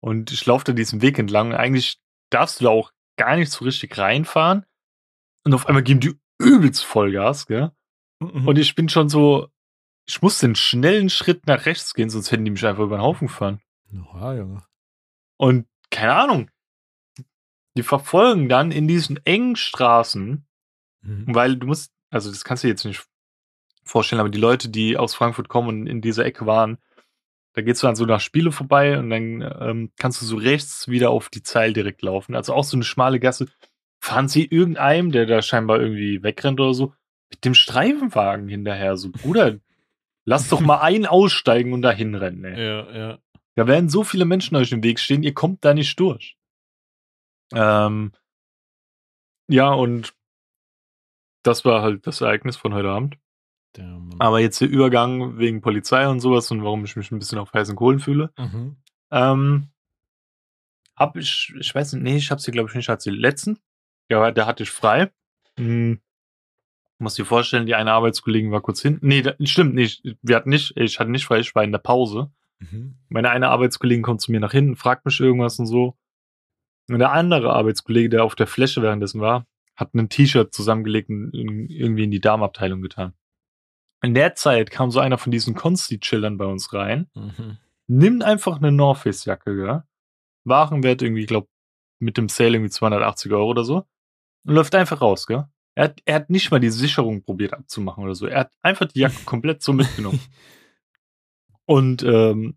[0.00, 1.48] Und ich laufe da diesen Weg entlang.
[1.48, 4.64] Und eigentlich darfst du da auch gar nicht so richtig reinfahren.
[5.44, 7.72] Und auf einmal geben die übelst Vollgas, gell?
[8.20, 8.48] Mhm.
[8.48, 9.48] Und ich bin schon so,
[10.06, 13.02] ich muss den schnellen Schritt nach rechts gehen, sonst hätten die mich einfach über den
[13.02, 13.60] Haufen gefahren.
[13.90, 14.64] Ja, Junge.
[15.36, 16.50] Und keine Ahnung.
[17.78, 20.44] Die verfolgen dann in diesen engen Straßen,
[21.02, 21.24] Mhm.
[21.28, 23.06] weil du musst, also das kannst du dir jetzt nicht
[23.84, 26.78] vorstellen, aber die Leute, die aus Frankfurt kommen und in dieser Ecke waren,
[27.54, 30.88] da gehst du dann so nach Spiele vorbei und dann ähm, kannst du so rechts
[30.88, 32.34] wieder auf die Zeil direkt laufen.
[32.34, 33.46] Also auch so eine schmale Gasse.
[34.00, 36.94] fahren sie irgendeinem, der da scheinbar irgendwie wegrennt oder so,
[37.30, 38.96] mit dem Streifenwagen hinterher.
[38.96, 39.58] So, Bruder,
[40.24, 42.60] lass doch mal einen aussteigen und dahin rennen, ey.
[42.64, 43.18] Ja, ja.
[43.54, 46.36] Da werden so viele Menschen euch im Weg stehen, ihr kommt da nicht durch.
[47.52, 48.12] Ähm,
[49.48, 50.14] ja, und
[51.42, 53.18] das war halt das Ereignis von heute Abend.
[54.18, 57.52] Aber jetzt der Übergang wegen Polizei und sowas und warum ich mich ein bisschen auf
[57.52, 58.32] heißen Kohlen fühle.
[58.36, 58.76] Mhm.
[59.10, 59.68] Ähm,
[60.96, 63.58] hab ich, ich weiß nicht, nee, ich hab sie, glaube ich, nicht als die letzten.
[64.10, 65.10] Ja, der hatte ich frei.
[65.56, 66.00] Hm.
[66.98, 69.06] Muss dir vorstellen, die eine Arbeitskollegin war kurz hinten.
[69.06, 70.02] Nee, da, stimmt nicht.
[70.22, 72.32] Wir hatten nicht, ich hatte nicht frei, ich war in der Pause.
[72.58, 72.98] Mhm.
[73.08, 75.96] Meine eine Arbeitskollegin kommt zu mir nach hinten, fragt mich irgendwas und so.
[76.88, 79.46] Und der andere Arbeitskollege, der auf der Fläche währenddessen war,
[79.76, 83.12] hat ein T-Shirt zusammengelegt und irgendwie in die Darmabteilung getan.
[84.02, 87.58] In der Zeit kam so einer von diesen Consti-Chillern bei uns rein, Mhm.
[87.88, 89.84] nimmt einfach eine North Face Jacke, ja.
[90.44, 91.48] Warenwert irgendwie, ich glaube,
[92.00, 93.84] mit dem Sale irgendwie 280 Euro oder so.
[94.44, 95.44] Und läuft einfach raus, gell.
[95.74, 98.26] Er hat, er hat nicht mal die Sicherung probiert abzumachen oder so.
[98.26, 100.20] Er hat einfach die Jacke komplett so mitgenommen.
[101.66, 102.56] Und ähm,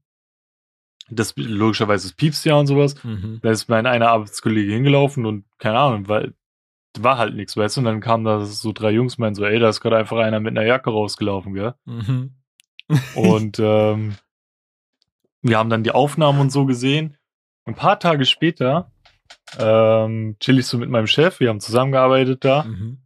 [1.11, 3.01] das logischerweise das piepst ja und sowas.
[3.03, 3.39] Mhm.
[3.41, 6.33] Da ist mein einer Arbeitskollege hingelaufen und keine Ahnung, weil
[6.99, 7.81] war halt nichts, weißt du?
[7.81, 10.39] Und dann kamen da so drei Jungs, meinen so, ey, da ist gerade einfach einer
[10.41, 11.73] mit einer Jacke rausgelaufen, gell?
[11.85, 12.35] Mhm.
[13.15, 14.15] Und ähm,
[15.41, 17.17] wir haben dann die Aufnahmen und so gesehen.
[17.65, 18.91] Ein paar Tage später
[19.57, 22.61] ähm, chill ich so mit meinem Chef, wir haben zusammengearbeitet da.
[22.61, 22.97] Und Mhm.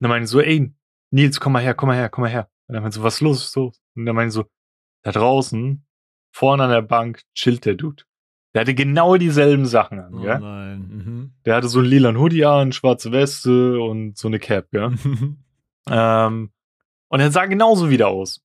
[0.00, 0.72] dann meine ich so, ey,
[1.10, 2.48] Nils, komm mal her, komm mal her, komm mal her.
[2.68, 3.82] Und dann meinte so, was ist los, was ist los?
[3.96, 4.44] Und dann meine ich so,
[5.02, 5.84] da draußen,
[6.32, 8.02] vorne an der Bank, chillt der Dude.
[8.54, 10.38] Der hatte genau dieselben Sachen an, Oh gell?
[10.40, 11.32] nein.
[11.46, 14.88] Der hatte so einen lilan Hoodie an, schwarze Weste und so eine Cap, ja.
[15.04, 15.38] Mhm.
[15.88, 16.50] Ähm,
[17.08, 18.40] und er sah genauso wieder aus.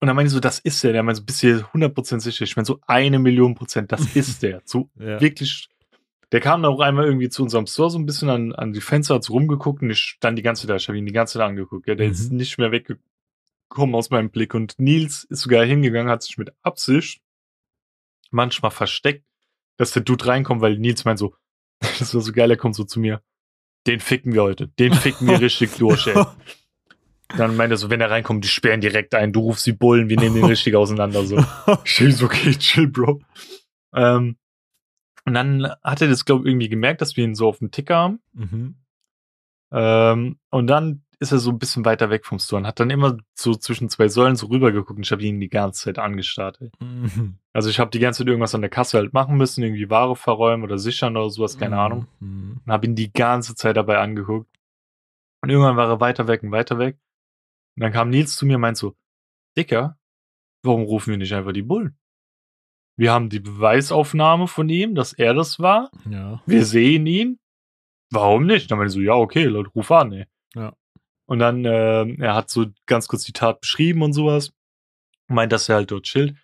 [0.00, 0.92] Und dann meine ich so, das ist der.
[0.92, 2.42] Der meinte so, bist du dir 100% sicher?
[2.44, 4.60] Ich meine so eine Million Prozent, das ist der.
[4.64, 5.20] So ja.
[5.20, 5.68] wirklich.
[6.32, 8.80] Der kam dann auch einmal irgendwie zu unserem Store so ein bisschen an, an die
[8.80, 10.76] Fenster, hat so rumgeguckt und ich stand die ganze Zeit da.
[10.76, 11.86] Ich habe ihn die ganze Zeit angeguckt.
[11.86, 12.12] Ja, der Mhm.
[12.12, 12.72] ist nicht mehr
[13.70, 14.54] weggekommen aus meinem Blick.
[14.54, 17.22] Und Nils ist sogar hingegangen, hat sich mit Absicht
[18.30, 19.24] manchmal versteckt,
[19.76, 21.34] dass der Dude reinkommt, weil Nils meint so,
[21.80, 23.22] das war so geil, er kommt so zu mir.
[23.86, 24.68] Den ficken wir heute.
[24.68, 26.24] Den ficken wir richtig durch, ey.
[27.36, 30.08] Dann meint er so, wenn er reinkommt, die sperren direkt ein, du rufst die Bullen,
[30.08, 31.36] wir nehmen den richtig auseinander, so.
[31.84, 33.20] Ich so, okay, chill, Bro.
[33.94, 34.36] Ähm,
[35.24, 37.70] und dann hat er das, glaube ich, irgendwie gemerkt, dass wir ihn so auf dem
[37.70, 38.20] Ticker haben.
[38.32, 38.74] Mhm.
[39.70, 42.88] Ähm, und dann ist er so ein bisschen weiter weg vom Store und hat dann
[42.88, 46.60] immer so zwischen zwei Säulen so rübergeguckt und ich habe ihn die ganze Zeit angestarrt.
[46.62, 46.70] Ey.
[46.80, 47.36] Mhm.
[47.52, 50.16] Also ich habe die ganze Zeit irgendwas an der Kasse halt machen müssen, irgendwie Ware
[50.16, 52.06] verräumen oder sichern oder sowas, keine Ahnung.
[52.20, 52.60] Mhm.
[52.64, 54.48] Und habe ihn die ganze Zeit dabei angeguckt.
[55.42, 56.98] Und irgendwann war er weiter weg und weiter weg.
[57.76, 58.96] Und dann kam Nils zu mir und meint so,
[59.58, 59.98] Dicker,
[60.62, 61.98] warum rufen wir nicht einfach die Bullen?
[62.96, 65.90] Wir haben die Beweisaufnahme von ihm, dass er das war.
[66.08, 66.42] Ja.
[66.46, 67.38] Wir sehen ihn.
[68.10, 68.70] Warum nicht?
[68.70, 70.26] Dann meinte ich so, ja, okay, Leute, ruf an, ey.
[70.54, 70.74] Ja.
[71.30, 74.52] Und dann, ähm, er hat so ganz kurz die Tat beschrieben und sowas.
[75.28, 76.34] Meint, dass er halt dort chillt.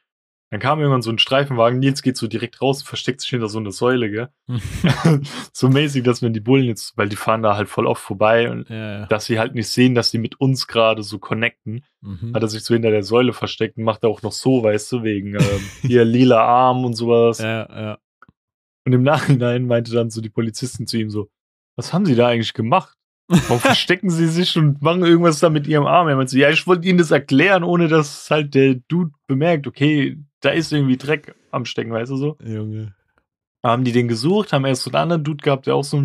[0.51, 1.81] Dann kam irgendwann so ein Streifenwagen.
[1.81, 4.29] Nils geht so direkt raus, versteckt sich hinter so einer Säule, gell?
[5.53, 8.49] so mäßig, dass wenn die Bullen jetzt, weil die fahren da halt voll oft vorbei
[8.49, 9.07] und ja, ja.
[9.07, 12.33] dass sie halt nicht sehen, dass die mit uns gerade so connecten, Mhm.
[12.33, 14.93] hat er sich so hinter der Säule versteckt und macht er auch noch so, weißt
[14.93, 15.41] du, wegen ähm,
[15.83, 17.39] ihr lila Arm und sowas.
[17.41, 17.99] ja, ja.
[18.87, 21.29] Und im Nachhinein meinte dann so die Polizisten zu ihm so,
[21.75, 22.97] was haben sie da eigentlich gemacht?
[23.29, 26.09] Warum verstecken sie sich und machen irgendwas da mit ihrem Arm?
[26.09, 29.67] Er meinte so, ja, ich wollte ihnen das erklären, ohne dass halt der Dude bemerkt,
[29.67, 32.37] okay, da ist irgendwie Dreck am Stecken, weißt du so.
[32.45, 32.95] Junge.
[33.63, 36.01] Haben die den gesucht, haben erst so einen anderen Dude gehabt, der auch so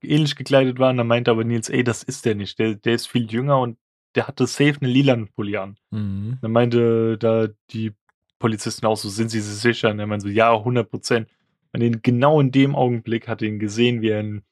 [0.00, 0.90] ähnlich gekleidet war.
[0.90, 2.58] Und dann meinte aber Nils, ey, das ist der nicht.
[2.60, 3.76] Der, der ist viel jünger und
[4.14, 5.76] der hatte safe eine lilan Pulli an.
[5.90, 6.38] Mhm.
[6.40, 7.92] Dann meinte da die
[8.38, 9.90] Polizisten auch so, sind sie sich sicher?
[9.90, 11.28] Und er meinte so, ja, 100 Prozent.
[11.72, 14.42] Und genau in dem Augenblick hat er ihn gesehen, wie er in,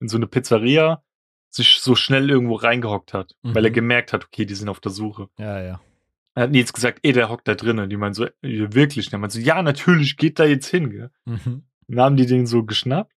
[0.00, 1.02] in so eine Pizzeria
[1.54, 3.54] sich so schnell irgendwo reingehockt hat, Mhm.
[3.54, 5.28] weil er gemerkt hat, okay, die sind auf der Suche.
[5.38, 5.80] Ja, ja.
[6.34, 7.90] Er hat Nils gesagt, ey, der hockt da drinnen.
[7.90, 8.32] Die meinen so, "Äh,
[8.72, 9.06] wirklich?
[9.08, 11.10] Und er meinte so, ja, natürlich, geht da jetzt hin, gell?
[11.26, 11.64] Mhm.
[11.88, 13.12] Dann haben die den so geschnappt.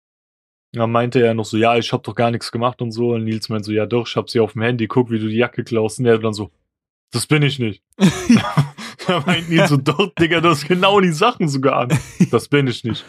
[0.73, 3.13] Dann meinte er noch so, ja, ich hab doch gar nichts gemacht und so.
[3.13, 5.29] Und Nils meinte so, ja doch, ich hab sie auf dem Handy, guck, wie du
[5.29, 5.99] die Jacke klaust.
[5.99, 6.51] Und er dann so,
[7.11, 7.81] das bin ich nicht.
[9.07, 11.89] da meint Nils so, doch, Digga, du hast genau die Sachen sogar an.
[12.31, 13.05] Das bin ich nicht.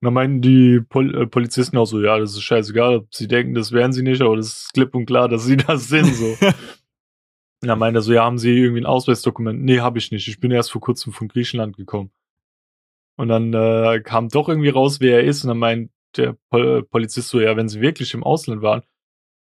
[0.00, 3.28] Und dann meinten die Pol äh, Polizisten auch so, ja, das ist scheißegal, ob sie
[3.28, 6.14] denken, das wären sie nicht, aber das ist klipp und klar, dass sie das sind,
[6.14, 6.36] so.
[7.62, 9.64] Und dann meinte er so, ja, haben sie irgendwie ein Ausweisdokument?
[9.64, 10.28] Nee, hab ich nicht.
[10.28, 12.10] Ich bin erst vor kurzem von Griechenland gekommen.
[13.16, 15.42] Und dann äh, kam doch irgendwie raus, wer er ist.
[15.42, 18.82] Und dann meint der Pol Polizist so, ja, wenn sie wirklich im Ausland waren,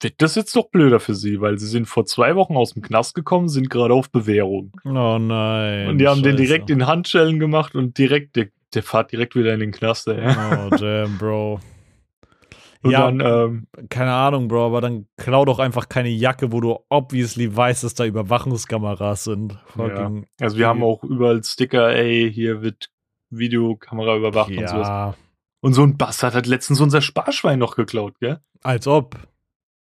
[0.01, 2.83] wird das jetzt doch blöder für sie, weil sie sind vor zwei Wochen aus dem
[2.83, 4.73] Knast gekommen, sind gerade auf Bewährung.
[4.85, 5.89] Oh nein.
[5.89, 6.47] und die haben den Scheiße.
[6.47, 10.21] direkt in Handschellen gemacht und direkt, der, der fährt direkt wieder in den Knast, ey.
[10.37, 11.61] Oh, damn, Bro.
[12.83, 13.11] Und Ja.
[13.11, 17.55] dann, ähm, Keine Ahnung, Bro, aber dann klau doch einfach keine Jacke, wo du obviously
[17.55, 19.59] weißt, dass da Überwachungskameras sind.
[19.75, 20.27] Fucking.
[20.41, 22.91] also wir haben auch überall Sticker, ey, hier wird
[23.31, 24.87] Videokamera überwacht und sowas.
[24.89, 25.15] Ja,
[25.61, 28.41] Und so ein Bastard hat letztens unser Sparschwein noch geklaut, gell?
[28.63, 29.17] als ob.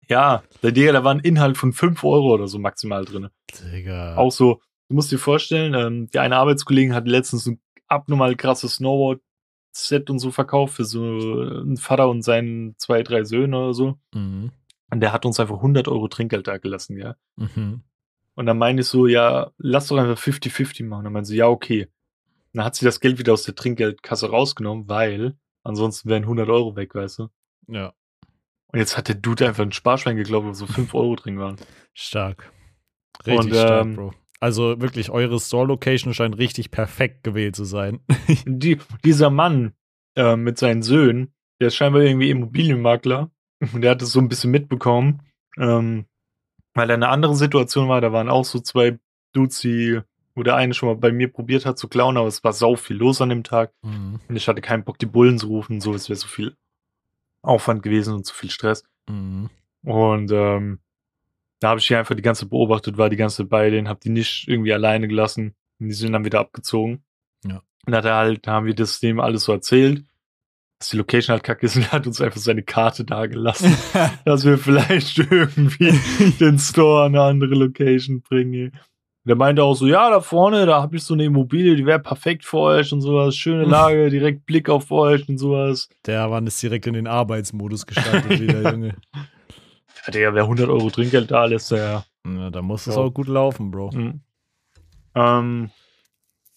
[0.09, 3.29] Ja, der Digga, da war ein Inhalt von 5 Euro oder so maximal drin.
[3.73, 4.17] Digga.
[4.17, 7.61] Auch so, du musst dir vorstellen, ähm, die eine Arbeitskollegin hat letztens ein
[7.93, 13.57] abnormal krasses Snowboard-Set und so verkauft für so einen Vater und seinen zwei, drei Söhne
[13.59, 13.99] oder so.
[14.15, 14.51] Mhm.
[14.91, 17.17] Und der hat uns einfach 100 Euro Trinkgeld da gelassen, ja.
[17.37, 17.83] Mhm.
[18.35, 21.05] Und dann meinte ich so, ja, lass doch einfach 50-50 machen.
[21.05, 21.85] Dann meinte sie, ja, okay.
[21.85, 26.49] Und dann hat sie das Geld wieder aus der Trinkgeldkasse rausgenommen, weil ansonsten wären 100
[26.49, 27.29] Euro weg, weißt du.
[27.69, 27.93] Ja,
[28.69, 31.57] Und jetzt hat der Dude einfach ein Sparschwein geglaubt, wo so 5 Euro drin waren.
[31.95, 32.53] stark.
[33.27, 34.15] Richtig Und, stark, ähm, Bro.
[34.43, 38.01] Also wirklich, eure Store-Location scheint richtig perfekt gewählt zu sein.
[38.45, 39.75] Die, dieser Mann
[40.17, 43.31] äh, mit seinen Söhnen, der ist scheinbar irgendwie Immobilienmakler.
[43.73, 45.23] Und der hat es so ein bisschen mitbekommen,
[45.57, 46.07] ähm,
[46.75, 48.01] weil er in einer anderen Situation war.
[48.01, 48.99] Da waren auch so zwei
[49.33, 50.01] Dudes, die,
[50.35, 52.75] wo der eine schon mal bei mir probiert hat zu klauen, aber es war sau
[52.75, 53.73] viel los an dem Tag.
[53.83, 54.19] Mhm.
[54.29, 55.81] Und ich hatte keinen Bock, die Bullen zu rufen.
[55.81, 56.57] So, es wäre so viel
[57.43, 58.83] Aufwand gewesen und zu viel Stress.
[59.09, 59.51] Mhm.
[59.85, 60.81] Und ähm,
[61.63, 64.11] da habe ich die einfach die ganze beobachtet, war die ganze bei denen, habe die
[64.11, 65.55] nicht irgendwie alleine gelassen.
[65.79, 67.05] Und die sind dann wieder abgezogen.
[67.47, 67.63] Ja.
[67.87, 70.05] Und hat er halt, da haben wir das dem alles so erzählt,
[70.81, 73.77] dass die Location halt kacke ist und er hat uns einfach seine Karte da gelassen,
[74.25, 75.93] dass wir vielleicht irgendwie
[76.41, 78.73] den Store an eine andere Location bringen.
[79.25, 81.87] Und der meinte auch so, ja, da vorne, da habe ich so eine Immobilie, die
[81.87, 83.37] wäre perfekt für euch und sowas.
[83.37, 85.89] Schöne Lage, direkt Blick auf euch und sowas.
[86.07, 88.71] Der Mann ist direkt in den Arbeitsmodus gestartet wieder, Ja.
[88.73, 88.97] Junge.
[90.05, 93.29] Ja, Digga, wer 100 Euro Trinkgeld da lässt, der Ja, da muss es auch gut
[93.29, 93.93] laufen, Bro.
[93.93, 94.21] Mhm.
[95.15, 95.71] Ähm,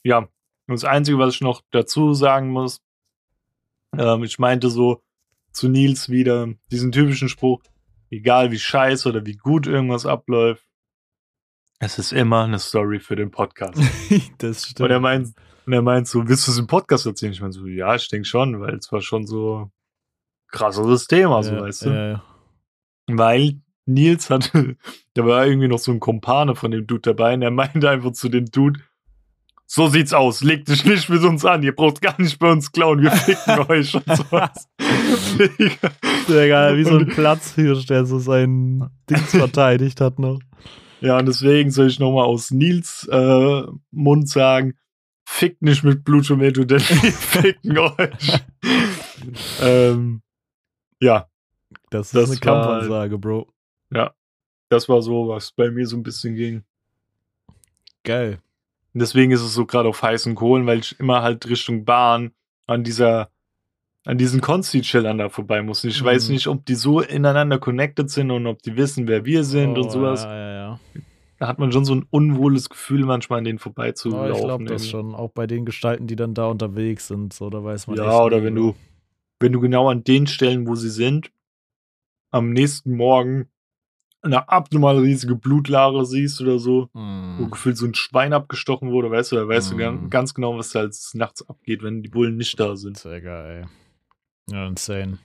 [0.03, 0.29] ja, und
[0.67, 2.81] das Einzige, was ich noch dazu sagen muss,
[3.97, 5.01] ähm, ich meinte so
[5.51, 7.61] zu Nils wieder diesen typischen Spruch,
[8.09, 10.65] egal wie scheiße oder wie gut irgendwas abläuft,
[11.79, 13.77] es ist immer eine Story für den Podcast.
[14.37, 14.91] das und stimmt.
[14.91, 15.33] er meint,
[15.65, 17.33] und er meint so, willst du es im Podcast erzählen?
[17.33, 19.69] Ich meine so, ja, ich denke schon, weil es war schon so
[20.47, 21.89] krasseres Thema, so ja, weißt du.
[21.89, 22.23] ja, ja.
[23.07, 24.77] Weil Nils hatte,
[25.13, 28.11] da war irgendwie noch so ein Kumpane von dem Dude dabei und er meinte einfach
[28.11, 28.79] zu dem Dude,
[29.67, 32.71] so sieht's aus, legt dich nicht mit uns an, ihr braucht gar nicht bei uns
[32.71, 34.69] klauen, wir ficken euch und sowas.
[35.39, 35.89] Digga.
[36.27, 40.39] Digga, wie so ein Platzhirsch, der so seinen Dings verteidigt hat noch.
[41.01, 44.75] ja, und deswegen soll ich nochmal aus Nils äh, Mund sagen,
[45.27, 48.39] fickt nicht mit Blutschometo, denn wir ficken euch.
[49.61, 50.21] ähm,
[50.99, 51.27] ja,
[51.89, 53.47] Das ist Das eine Kampfansage, Bro.
[54.69, 56.63] das war so, was bei mir so ein bisschen ging.
[58.03, 58.39] Geil.
[58.93, 62.31] Deswegen ist es so gerade auf heißen Kohlen, weil ich immer halt Richtung Bahn
[62.65, 63.29] an dieser,
[64.05, 65.83] an diesen Consti-Chillern da vorbei muss.
[65.83, 66.05] Und ich Mhm.
[66.05, 69.77] weiß nicht, ob die so ineinander connected sind und ob die wissen, wer wir sind
[69.77, 70.23] oh, und sowas.
[70.23, 70.79] Ja, ja, ja.
[71.39, 74.31] Da hat man schon so ein unwohles Gefühl, manchmal an denen Oh, vorbeizulaufen.
[74.35, 75.13] ich glaube das schon.
[75.13, 78.41] Auch bei den Gestalten, die dann da unterwegs sind, so, da weiß man Ja, oder
[78.43, 78.75] wenn du,
[79.41, 81.31] wenn du genau an den Stellen, wo sie sind,
[82.35, 83.47] am nächsten Morgen
[84.21, 86.99] eine abnormal riesige Blutlare siehst oder so, wo
[87.43, 87.51] Mhm.
[87.51, 90.09] gefühlt so ein Schwein abgestochen wurde, weißt du, da weißt du Mhm.
[90.09, 92.97] ganz, genau, was da als nachts abgeht, wenn die Bullen nicht da sind.
[92.97, 93.69] Sehr geil.
[94.49, 95.19] Ja, insane.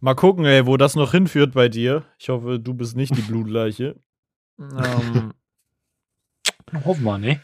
[0.00, 2.04] Mal gucken, ey, wo das noch hinführt bei dir.
[2.18, 3.96] Ich hoffe, du bist nicht die Blutleiche.
[4.58, 5.32] ähm,
[6.84, 7.40] Hoffen wir, ne?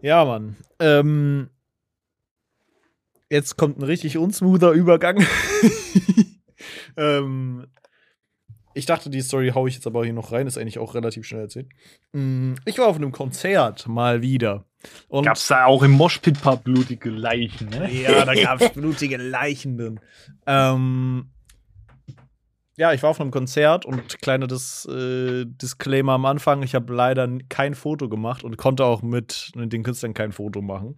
[0.00, 0.56] ja, Mann.
[0.78, 1.50] Ähm,
[3.28, 5.18] jetzt kommt ein richtig unsmoother Übergang.
[6.96, 7.66] ähm,
[8.72, 10.46] ich dachte, die Story haue ich jetzt aber hier noch rein.
[10.46, 11.68] Ist eigentlich auch relativ schnell erzählt.
[12.12, 14.64] Mm, Ich war auf einem Konzert mal wieder.
[15.08, 17.90] Und Gab's da auch im Moshpit paar blutige Leichen, ne?
[17.92, 20.00] Ja, da gab es blutige Leichen drin.
[20.46, 21.30] Ähm,
[22.80, 26.94] ja, ich war auf einem Konzert und kleiner Dis äh, Disclaimer am Anfang, ich habe
[26.94, 30.96] leider kein Foto gemacht und konnte auch mit den Künstlern kein Foto machen.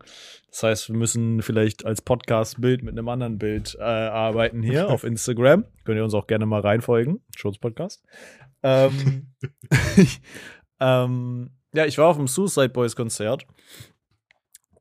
[0.49, 5.03] Das heißt, wir müssen vielleicht als Podcast-Bild mit einem anderen Bild äh, arbeiten hier auf
[5.03, 5.65] Instagram.
[5.85, 7.21] Könnt ihr uns auch gerne mal reinfolgen.
[7.37, 8.05] Schutz-Podcast.
[8.63, 9.33] Ähm,
[10.81, 13.45] ähm, ja, ich war auf dem Suicide Boys Konzert.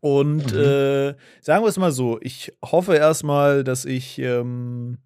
[0.02, 0.60] Und Mhm.
[0.60, 5.00] äh, sagen wir es mal so, ich hoffe erstmal, dass ich ähm,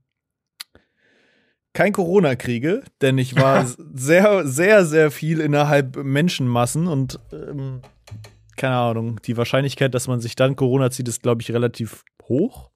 [1.75, 7.81] kein Corona kriege, denn ich war sehr, sehr, sehr viel innerhalb Menschenmassen und ähm,
[8.57, 12.71] keine Ahnung, die Wahrscheinlichkeit, dass man sich dann Corona zieht, ist, glaube ich, relativ hoch.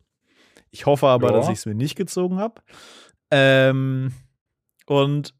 [0.71, 1.37] Ich hoffe aber, Ja.
[1.37, 2.61] dass ich es mir nicht gezogen habe.
[3.31, 4.11] Ähm,
[4.85, 5.33] und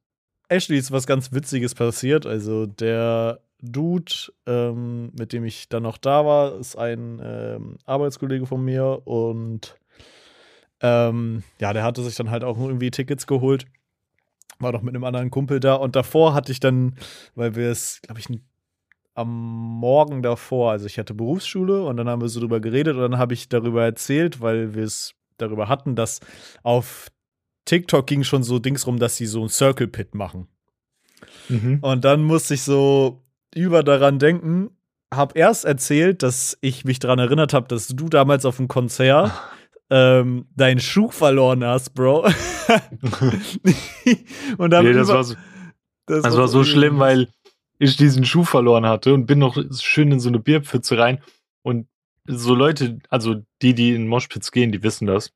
[0.47, 2.25] Ashley ist was ganz Witziges passiert.
[2.25, 4.13] Also der Dude,
[4.47, 9.77] ähm, mit dem ich dann noch da war, ist ein ähm, Arbeitskollege von mir und
[10.81, 13.65] Ähm, ja, der hatte sich dann halt auch irgendwie Tickets geholt.
[14.59, 15.75] War doch mit einem anderen Kumpel da.
[15.75, 16.95] Und davor hatte ich dann,
[17.35, 18.27] weil wir es, glaube ich,
[19.15, 19.29] am
[19.79, 23.17] Morgen davor, also ich hatte Berufsschule und dann haben wir so drüber geredet und dann
[23.17, 26.21] habe ich darüber erzählt, weil wir es darüber hatten, dass
[26.63, 27.09] auf
[27.65, 30.47] TikTok ging schon so Dings rum, dass sie so ein Circle Pit machen.
[31.49, 31.79] Mhm.
[31.81, 33.21] Und dann musste ich so
[33.53, 34.69] über daran denken,
[35.13, 39.31] habe erst erzählt, dass ich mich daran erinnert habe, dass du damals auf dem Konzert
[39.89, 42.25] ähm, deinen Schuh verloren hast, Bro.
[44.57, 45.35] und dann nee, das war so,
[46.05, 47.27] das, das war so schlimm, weil
[47.79, 51.21] ich diesen Schuh verloren hatte und bin noch schön in so eine Bierpfütze rein.
[51.61, 51.87] Und
[52.25, 55.31] so Leute, also die, die in Moshpits gehen, die wissen das.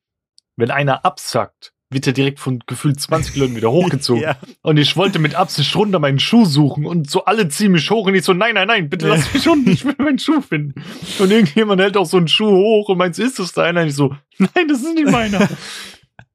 [0.56, 4.24] Wenn einer absackt, wird er direkt von gefühlt 20 Leuten wieder hochgezogen.
[4.24, 4.38] ja.
[4.62, 8.08] Und ich wollte mit Absicht runter meinen Schuh suchen und so alle ziehen mich hoch
[8.08, 10.82] und ich so, nein, nein, nein, bitte lass mich unten, ich will meinen Schuh finden.
[11.20, 13.82] Und irgendjemand hält auch so einen Schuh hoch und meint, ist das deiner?
[13.82, 15.48] Und ich so, nein, das ist nicht meiner.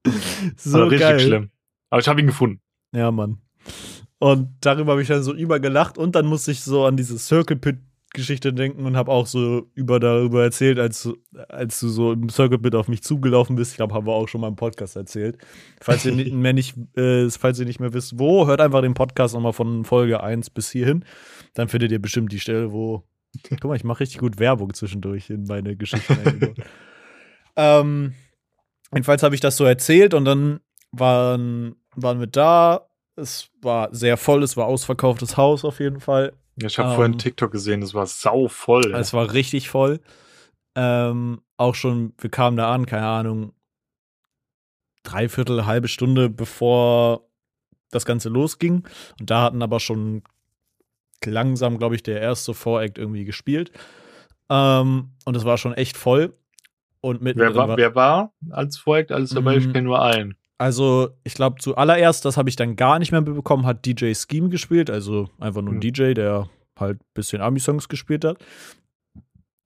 [0.57, 1.21] so richtig geil.
[1.21, 1.51] schlimm.
[1.91, 2.61] Aber ich habe ihn gefunden.
[2.95, 3.39] Ja, Mann.
[4.19, 7.57] Und darüber habe ich dann so übergelacht und dann musste ich so an diese Circle
[7.57, 7.79] Pit
[8.15, 11.09] Geschichte denken und habe auch so über darüber erzählt, als,
[11.49, 13.73] als du so im Circle Pit auf mich zugelaufen bist.
[13.73, 15.39] Ich glaube, haben wir auch schon mal im Podcast erzählt.
[15.81, 18.95] Falls ihr nicht mehr, nicht, äh, falls ihr nicht mehr wisst, wo, hört einfach den
[18.95, 21.05] Podcast nochmal von Folge 1 bis hierhin.
[21.55, 23.05] Dann findet ihr bestimmt die Stelle, wo.
[23.51, 26.55] Guck mal, ich mache richtig gut Werbung zwischendurch in meine Geschichten.
[27.57, 28.15] ähm,
[28.93, 30.61] jedenfalls habe ich das so erzählt und dann
[30.93, 32.89] waren, waren wir da.
[33.17, 36.33] Es war sehr voll, es war ausverkauftes Haus auf jeden Fall.
[36.63, 38.95] Ich habe ähm, vorhin TikTok gesehen, es war sau voll.
[38.95, 40.01] Es war richtig voll.
[40.75, 43.53] Ähm, auch schon, wir kamen da an, keine Ahnung,
[45.03, 47.29] dreiviertel, halbe Stunde bevor
[47.91, 48.87] das Ganze losging.
[49.19, 50.23] Und da hatten aber schon
[51.25, 53.73] langsam, glaube ich, der erste Voract irgendwie gespielt.
[54.51, 56.35] Ähm, und es war schon echt voll.
[57.01, 59.57] Und wer war, war, wer war als Voract alles dabei?
[59.57, 59.73] Ich mhm.
[59.73, 60.37] kenne nur einen.
[60.59, 64.49] Also, ich glaube, zuallererst, das habe ich dann gar nicht mehr bekommen, hat DJ Scheme
[64.49, 64.91] gespielt.
[64.91, 65.81] Also einfach nur ein mhm.
[65.81, 68.39] DJ, der halt ein bisschen Ami-Songs gespielt hat.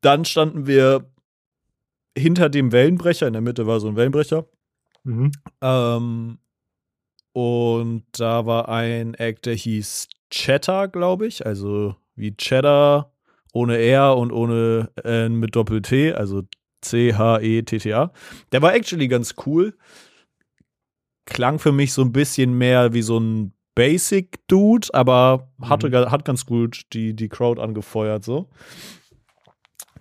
[0.02, 1.10] Dann standen wir
[2.16, 3.26] hinter dem Wellenbrecher.
[3.26, 4.46] In der Mitte war so ein Wellenbrecher.
[5.04, 5.32] Mhm.
[5.62, 6.38] Ähm,
[7.32, 11.46] und da war ein Act, der hieß Cheddar, glaube ich.
[11.46, 13.12] Also wie Cheddar
[13.54, 16.42] ohne R und ohne N mit Doppel-T, also
[16.82, 18.12] C-H-E-T-T-A.
[18.50, 19.74] Der war actually ganz cool
[21.26, 26.10] klang für mich so ein bisschen mehr wie so ein Basic-Dude, aber hatte, mhm.
[26.10, 28.50] hat ganz gut die, die Crowd angefeuert, so.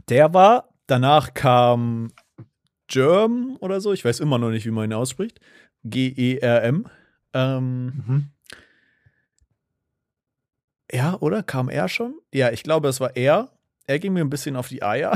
[0.10, 2.12] Der war, danach kam
[2.88, 5.40] Germ oder so, ich weiß immer noch nicht, wie man ihn ausspricht.
[5.86, 6.86] G-E-R-M.
[7.34, 8.26] Ähm, mhm.
[10.92, 11.42] Ja, oder?
[11.42, 12.16] Kam er schon?
[12.34, 13.50] Ja, ich glaube, es war er.
[13.88, 15.14] Er ging mir ein bisschen auf die Eier,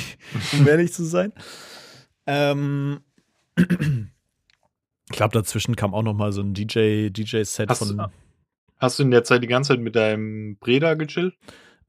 [0.52, 1.32] um ehrlich zu sein.
[2.26, 3.00] Ähm,
[5.10, 8.10] ich glaube, dazwischen kam auch noch mal so ein DJ, DJ-Set von.
[8.78, 11.34] Hast du in der Zeit die ganze Zeit mit deinem Breda gechillt?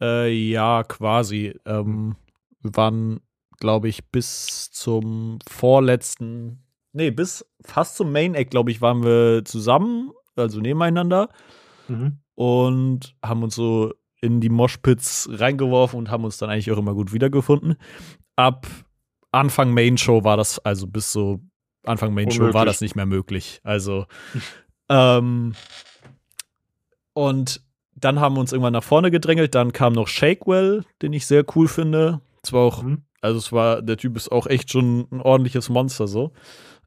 [0.02, 1.58] Äh, ja, quasi.
[1.66, 2.16] Ähm,
[2.62, 3.22] wir waren,
[3.60, 6.64] glaube ich, bis zum vorletzten,
[6.94, 11.30] nee, bis fast zum Main Act, glaube ich, waren wir zusammen, also nebeneinander.
[11.88, 12.20] Mhm.
[12.36, 16.94] Und haben uns so in die Moshpits reingeworfen und haben uns dann eigentlich auch immer
[16.94, 17.76] gut wiedergefunden.
[18.36, 18.68] Ab
[19.32, 21.42] Anfang Main Show war das also bis so
[21.86, 23.62] Anfang Main Show war das nicht mehr möglich.
[23.64, 24.06] Also,
[24.90, 25.54] ähm,
[27.14, 27.62] und
[27.96, 29.56] dann haben wir uns irgendwann nach vorne gedrängelt.
[29.56, 32.22] Dann kam noch Shakewell, den ich sehr cool finde.
[32.44, 33.04] Zwar auch, mhm.
[33.22, 36.32] also es war, der Typ ist auch echt schon ein ordentliches Monster so.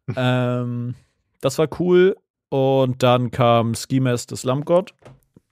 [0.16, 0.94] ähm,
[1.40, 2.16] das war cool.
[2.50, 4.94] Und dann kam Ski Mask des Lampgott.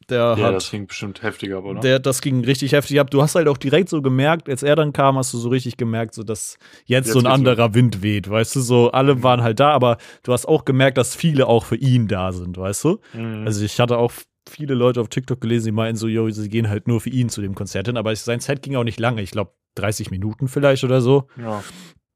[0.08, 1.80] Der ja, hat, das ging bestimmt heftig ab, oder?
[1.80, 3.10] Der, das ging richtig heftig ab.
[3.10, 5.76] Du hast halt auch direkt so gemerkt, als er dann kam, hast du so richtig
[5.76, 7.74] gemerkt, so dass jetzt, jetzt so ein anderer so.
[7.74, 9.22] Wind weht, weißt du, so alle mhm.
[9.24, 12.56] waren halt da, aber du hast auch gemerkt, dass viele auch für ihn da sind,
[12.56, 13.00] weißt du?
[13.14, 13.46] Mhm.
[13.46, 14.12] Also ich hatte auch
[14.48, 17.28] viele Leute auf TikTok gelesen, die meinen so, yo, sie gehen halt nur für ihn
[17.28, 20.46] zu dem Konzert hin, aber sein Set ging auch nicht lange, ich glaube 30 Minuten
[20.46, 21.26] vielleicht oder so.
[21.36, 21.64] Ja.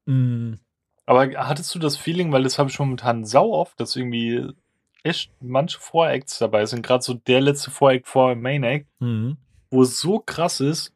[0.05, 0.59] Mhm.
[1.05, 4.47] Aber hattest du das Feeling, weil das habe ich momentan sau oft, dass irgendwie
[5.03, 9.37] echt manche Voracts dabei sind, gerade so der letzte Voract vor Main Act, mhm.
[9.69, 10.93] wo es so krass ist,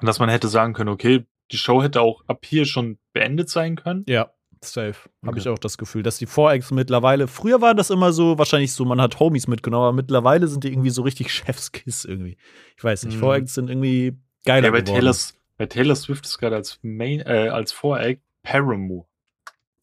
[0.00, 3.76] dass man hätte sagen können, okay, die Show hätte auch ab hier schon beendet sein
[3.76, 4.04] können.
[4.08, 4.30] Ja,
[4.62, 4.90] safe.
[4.90, 5.26] Okay.
[5.26, 8.72] Habe ich auch das Gefühl, dass die Voracts mittlerweile, früher war das immer so, wahrscheinlich
[8.72, 12.36] so, man hat Homies mitgenommen, aber mittlerweile sind die irgendwie so richtig Chefskiss irgendwie.
[12.76, 13.20] Ich weiß nicht, mhm.
[13.20, 15.00] Voracts sind irgendwie geiler ja, bei geworden.
[15.00, 15.16] Taylor,
[15.56, 19.06] bei Taylor Swift ist gerade als Main, äh, als Voract Paramore.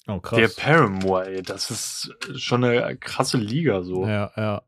[0.08, 0.40] Oh, krass.
[0.40, 4.06] Der Paramore, ey, das ist schon eine krasse Liga so.
[4.06, 4.62] Ja, ja.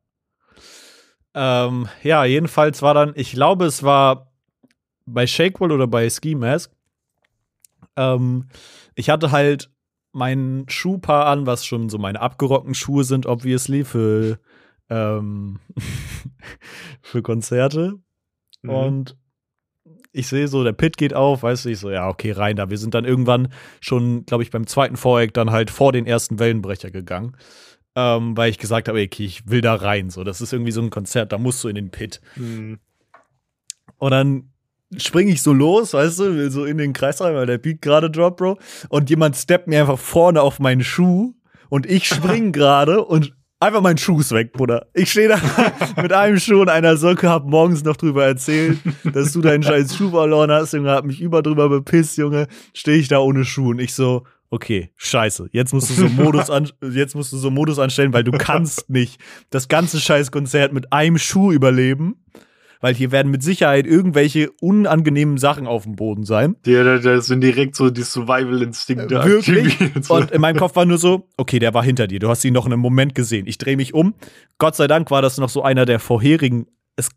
[1.34, 4.32] Ähm, ja, jedenfalls war dann, ich glaube, es war
[5.06, 6.72] bei Shakewell oder bei Ski Mask.
[7.98, 8.48] Ähm,
[8.96, 9.70] ich hatte halt
[10.14, 14.40] mein Schuhpaar an, was schon so meine abgerockten Schuhe sind, obviously, für,
[14.90, 15.60] ähm,
[17.02, 18.00] für Konzerte.
[18.62, 18.70] Mhm.
[18.70, 19.18] Und
[20.16, 22.70] ich sehe so, der Pit geht auf, weißt du, ich so, ja, okay, rein da.
[22.70, 23.50] Wir sind dann irgendwann
[23.82, 27.36] schon, glaube ich, beim zweiten Voreck dann halt vor den ersten Wellenbrecher gegangen.
[27.98, 30.10] Ähm, weil ich gesagt habe, okay, ich will da rein.
[30.10, 32.22] So, das ist irgendwie so ein Konzert, da musst du in den Pit.
[32.36, 32.80] Mhm.
[33.98, 34.52] Und dann
[34.98, 37.82] springe ich so los, weißt du, will so in den Kreis rein, weil der Beat
[37.82, 38.58] gerade droppt, Bro.
[38.90, 41.34] Und jemand steppt mir einfach vorne auf meinen Schuh
[41.70, 44.88] und ich spring gerade und einfach mein Schuh ist weg, Bruder.
[44.94, 45.40] Ich stehe da
[46.02, 48.80] mit einem Schuh und einer Socke, hab morgens noch drüber erzählt,
[49.14, 52.48] dass du deinen scheiß Schuh verloren hast, Junge, hab mich über drüber bepisst, Junge.
[52.74, 56.50] Stehe ich da ohne Schuh und ich so, okay, scheiße, jetzt musst du so Modus
[56.50, 60.74] an, jetzt musst du so Modus anstellen, weil du kannst nicht das ganze scheiß Konzert
[60.74, 62.16] mit einem Schuh überleben
[62.86, 66.56] weil hier werden mit Sicherheit irgendwelche unangenehmen Sachen auf dem Boden sein.
[66.68, 69.80] Ja, da, da sind direkt so die Survival-Instinkte Äh, Wirklich?
[70.08, 72.54] Und in meinem Kopf war nur so, okay, der war hinter dir, du hast ihn
[72.54, 73.48] noch in einem Moment gesehen.
[73.48, 74.14] Ich drehe mich um.
[74.60, 76.68] Gott sei Dank war das noch so einer der vorherigen.
[76.96, 77.10] Es,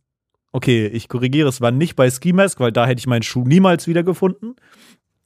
[0.52, 3.44] okay, ich korrigiere, es war nicht bei Ski Mask, weil da hätte ich meinen Schuh
[3.44, 4.56] niemals wiedergefunden.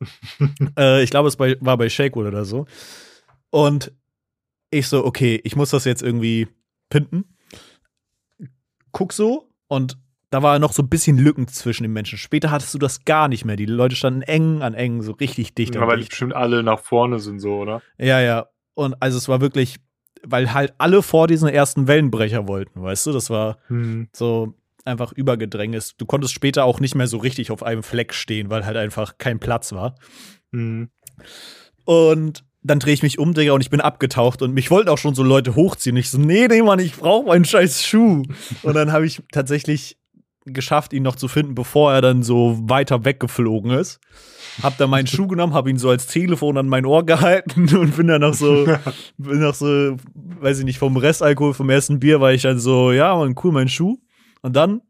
[0.76, 2.66] äh, ich glaube, es bei, war bei Shake oder so.
[3.50, 3.92] Und
[4.70, 6.48] ich so, okay, ich muss das jetzt irgendwie
[6.90, 7.26] pinten.
[8.90, 10.02] Guck so und
[10.32, 12.18] da war noch so ein bisschen Lücken zwischen den Menschen.
[12.18, 13.56] Später hattest du das gar nicht mehr.
[13.56, 16.10] Die Leute standen eng an eng, so richtig dicht Aber die dicht.
[16.10, 17.82] bestimmt alle nach vorne sind so, oder?
[17.98, 18.46] Ja, ja.
[18.74, 19.76] Und also es war wirklich,
[20.24, 23.12] weil halt alle vor diesen ersten Wellenbrecher wollten, weißt du?
[23.12, 24.08] Das war Hm.
[24.14, 24.54] so
[24.86, 25.96] einfach Übergedrängnis.
[25.98, 29.18] Du konntest später auch nicht mehr so richtig auf einem Fleck stehen, weil halt einfach
[29.18, 29.96] kein Platz war.
[30.52, 30.88] Hm.
[31.84, 34.98] Und dann drehe ich mich um, Digga, und ich bin abgetaucht und mich wollten auch
[34.98, 35.96] schon so Leute hochziehen.
[35.96, 38.22] Ich so, nee, nee, Mann, ich brauche meinen scheiß Schuh.
[38.62, 39.98] Und dann habe ich tatsächlich
[40.44, 44.00] geschafft, ihn noch zu finden, bevor er dann so weiter weggeflogen ist.
[44.62, 47.96] Hab dann meinen Schuh genommen, hab ihn so als Telefon an mein Ohr gehalten und
[47.96, 48.66] bin dann noch so,
[49.18, 52.92] bin noch so, weiß ich nicht, vom Restalkohol, vom ersten Bier, war ich dann so,
[52.92, 53.98] ja, man, cool, mein Schuh.
[54.42, 54.82] Und dann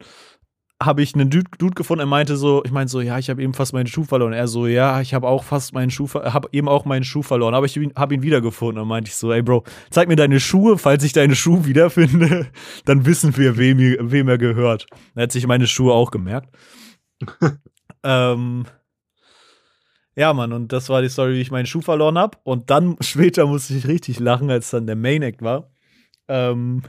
[0.85, 3.43] habe ich einen Dude, Dude gefunden, er meinte so, ich meinte so, ja, ich habe
[3.43, 4.33] eben fast meinen Schuh verloren.
[4.33, 7.55] Er so, ja, ich habe auch fast meinen Schuh, habe eben auch meinen Schuh verloren,
[7.55, 8.77] aber ich habe ihn wiedergefunden.
[8.77, 12.49] Dann meinte ich so, ey Bro, zeig mir deine Schuhe, falls ich deine Schuhe wiederfinde,
[12.85, 14.87] dann wissen wir, wem, wem er gehört.
[15.15, 16.55] Er hat sich meine Schuhe auch gemerkt.
[18.03, 18.65] ähm,
[20.15, 22.37] ja, Mann, und das war die Story, wie ich meinen Schuh verloren habe.
[22.45, 25.71] Und dann später musste ich richtig lachen, als dann der Main Act war.
[26.29, 26.83] Ähm,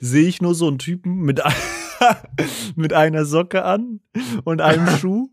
[0.00, 1.52] sehe ich nur so einen Typen mit, ein-
[2.76, 4.00] mit einer Socke an
[4.44, 5.28] und einem Schuh.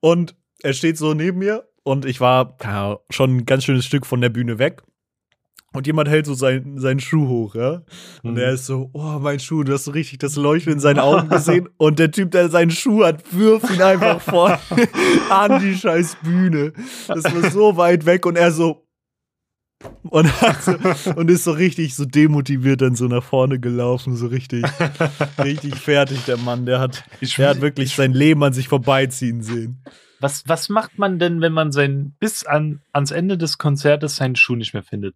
[0.00, 4.06] Und er steht so neben mir und ich war Ahnung, schon ein ganz schönes Stück
[4.06, 4.82] von der Bühne weg.
[5.72, 7.82] Und jemand hält so seinen, seinen Schuh hoch, ja.
[8.22, 8.38] Und Mhm.
[8.38, 11.28] er ist so, oh, mein Schuh, du hast so richtig das Leuchten in seinen Augen
[11.28, 11.68] gesehen.
[11.76, 14.58] Und der Typ, der seinen Schuh hat, wirft ihn einfach vor
[15.28, 16.72] an die scheiß Bühne.
[17.08, 18.85] Das war so weit weg und er so.
[20.08, 20.72] Und, hat so,
[21.16, 24.64] und ist so richtig so demotiviert dann so nach vorne gelaufen, so richtig,
[25.38, 26.64] richtig fertig, der Mann.
[26.64, 29.82] Der hat, Ich, der hat wirklich sein Leben an sich vorbeiziehen sehen.
[30.18, 34.36] was, was macht man denn, wenn man sein, bis an, ans Ende des Konzertes seinen
[34.36, 35.14] Schuh nicht mehr findet?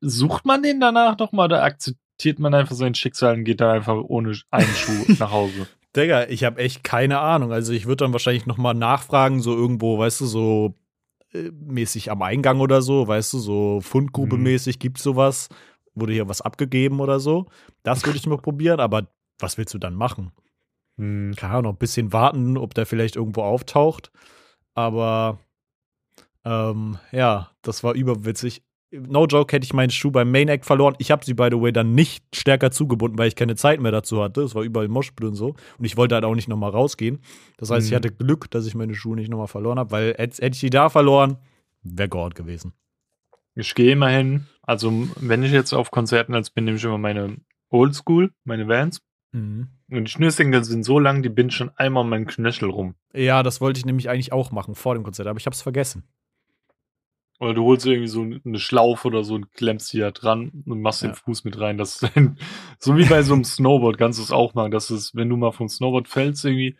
[0.00, 3.96] Sucht man den danach nochmal oder akzeptiert man einfach sein Schicksal und geht dann einfach
[3.96, 5.66] ohne einen Schuh nach Hause?
[5.96, 7.52] Digga, ich habe echt keine Ahnung.
[7.52, 10.74] Also ich würde dann wahrscheinlich noch mal nachfragen, so irgendwo, weißt du, so
[11.32, 14.42] mäßig am Eingang oder so, weißt du, so Fundgrube Mhm.
[14.78, 15.48] gibt's sowas,
[15.94, 17.46] wurde hier was abgegeben oder so.
[17.82, 19.08] Das würde ich mal probieren, aber
[19.38, 20.32] was willst du dann machen?
[20.96, 21.34] Hm.
[21.36, 24.10] Keine Ahnung, ein bisschen warten, ob der vielleicht irgendwo auftaucht.
[24.74, 25.38] Aber
[26.44, 28.62] ähm, ja, das war überwitzig.
[28.90, 30.94] No joke, hätte ich meinen Schuh beim Main Act verloren.
[30.98, 33.92] Ich habe sie, by the way, dann nicht stärker zugebunden, weil ich keine Zeit mehr
[33.92, 34.40] dazu hatte.
[34.42, 35.56] Es war überall Moschpit und so.
[35.78, 37.18] Und ich wollte halt auch nicht nochmal rausgehen.
[37.58, 37.96] Das heißt, ich Mhm.
[37.96, 40.70] hatte Glück, dass ich meine Schuhe nicht nochmal verloren habe, weil hätte hätte ich die
[40.70, 41.36] da verloren,
[41.82, 42.72] wäre Gott gewesen.
[43.54, 44.46] Ich gehe immer hin.
[44.62, 47.36] Also, wenn ich jetzt auf Konzerten als bin, nehme ich immer meine
[47.70, 49.02] Oldschool, meine Vans.
[49.32, 49.68] Mhm.
[49.90, 52.94] Und die Schnürsenkel sind so lang, die binden schon einmal um meinen Knöchel rum.
[53.12, 55.60] Ja, das wollte ich nämlich eigentlich auch machen vor dem Konzert, aber ich habe es
[55.62, 56.04] vergessen.
[57.40, 60.82] Oder du holst irgendwie so eine Schlaufe oder so und klemmst die da dran und
[60.82, 61.08] machst Ja.
[61.08, 61.78] den Fuß mit rein.
[61.78, 62.00] Das
[62.78, 64.72] so wie bei so einem Snowboard kannst du es auch machen.
[64.72, 66.76] Das ist, wenn du mal vom Snowboard fällst, irgendwie,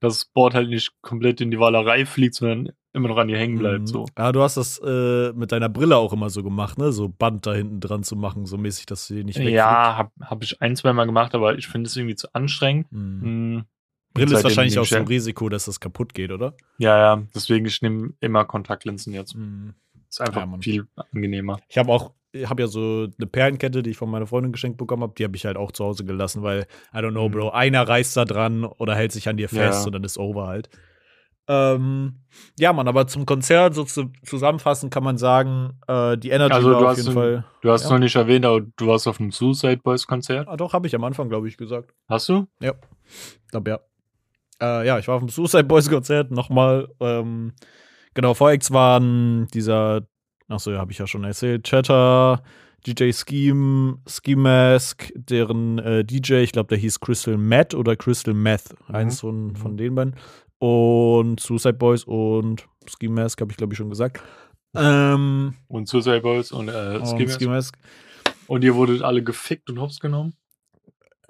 [0.00, 3.58] das Board halt nicht komplett in die Wallerei fliegt, sondern immer noch an dir hängen
[3.58, 3.80] bleibt.
[3.80, 3.86] Mhm.
[3.86, 4.06] So.
[4.16, 6.92] Ja, du hast das äh, mit deiner Brille auch immer so gemacht, ne?
[6.92, 9.56] So Band da hinten dran zu machen, so mäßig, dass sie nicht wegfliegt.
[9.56, 12.90] Ja, hab, hab ich ein, zwei Mal gemacht, aber ich finde es irgendwie zu anstrengend.
[12.90, 13.22] Mhm.
[13.22, 13.64] Hm.
[14.14, 16.54] Brille ist wahrscheinlich auch so ein Risiko, dass das kaputt geht, oder?
[16.78, 19.36] Ja, ja, deswegen, ich nehme immer Kontaktlinsen jetzt.
[19.36, 19.74] Mhm.
[20.08, 21.58] Ist einfach Ja, viel angenehmer.
[21.68, 24.78] Ich habe auch, ich habe ja so eine Perlenkette, die ich von meiner Freundin geschenkt
[24.78, 27.32] bekommen habe, die habe ich halt auch zu Hause gelassen, weil, I don't know, Mhm.
[27.32, 29.86] Bro, einer reißt da dran oder hält sich an dir fest Ja.
[29.86, 30.68] und dann ist over halt.
[31.50, 32.16] Ähm,
[32.58, 36.70] ja, Mann, aber zum Konzert so zu, zusammenfassen kann man sagen, äh, die Energy Also
[36.72, 37.44] war du auf hast, jeden ein- Fall.
[37.62, 37.90] du hast Ja.
[37.90, 40.46] noch nicht erwähnt, aber du warst auf einem Suicide Boys Konzert.
[40.46, 41.94] Ah, doch, habe ich am Anfang, glaube ich, gesagt.
[42.06, 42.46] Hast du?
[42.60, 42.70] Ich
[43.50, 43.78] glaube, ja.
[44.60, 46.88] Äh, ja, ich war auf dem Suicide Boys Konzert nochmal.
[47.00, 47.54] Ähm,
[48.18, 50.02] genau, Vorex waren dieser,
[50.48, 52.42] achso, ja, habe ich ja schon erzählt, Chatter,
[52.84, 58.34] DJ Scheme, Ski Mask, deren äh, DJ, ich glaube, der hieß Crystal Matt oder Crystal
[58.34, 58.94] Meth, Mhm.
[58.94, 60.16] eins von, von den beiden.
[60.58, 64.20] Und Suicide Boys und Ski Mask, habe ich, glaube ich, schon gesagt.
[64.74, 67.76] Ähm, Und Suicide Boys und äh, und Ski Ski Mask.
[67.76, 67.78] Mask.
[68.48, 70.34] Und ihr wurdet alle gefickt und hops genommen?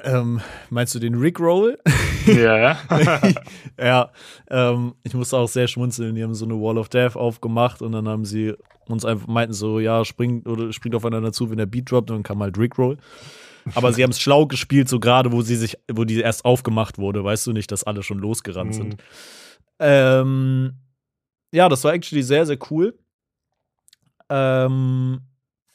[0.00, 0.40] Ähm,
[0.70, 1.78] meinst du den Rickroll?
[2.26, 2.78] ja, ja.
[3.78, 4.12] ja,
[4.48, 6.14] ähm, ich musste auch sehr schmunzeln.
[6.14, 8.54] Die haben so eine Wall of Death aufgemacht und dann haben sie
[8.86, 12.18] uns einfach meinten so, ja, springt oder springt aufeinander zu, wenn der Beat droppt und
[12.18, 12.98] dann kam halt Rickroll.
[13.74, 16.96] Aber sie haben es schlau gespielt, so gerade, wo sie sich, wo die erst aufgemacht
[16.98, 18.94] wurde, weißt du nicht, dass alle schon losgerannt sind.
[18.94, 18.98] Mhm.
[19.80, 20.74] Ähm,
[21.52, 22.98] ja, das war actually sehr, sehr cool.
[24.30, 25.20] Ähm,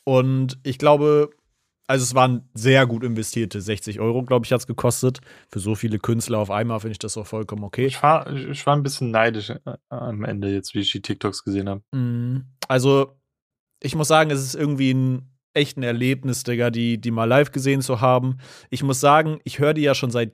[0.06, 1.32] und ich glaube,
[1.88, 5.20] also es waren sehr gut investierte 60 Euro, glaube ich, hat es gekostet.
[5.50, 7.86] Für so viele Künstler auf einmal finde ich das auch vollkommen okay.
[7.86, 9.60] Ich war, ich war ein bisschen neidisch äh,
[9.90, 11.82] am Ende jetzt, wie ich die TikToks gesehen habe.
[11.92, 12.46] Mhm.
[12.68, 13.20] Also,
[13.82, 17.52] ich muss sagen, es ist irgendwie ein echt ein Erlebnis, Digga, die, die mal live
[17.52, 18.38] gesehen zu haben.
[18.70, 20.34] Ich muss sagen, ich höre die ja schon seit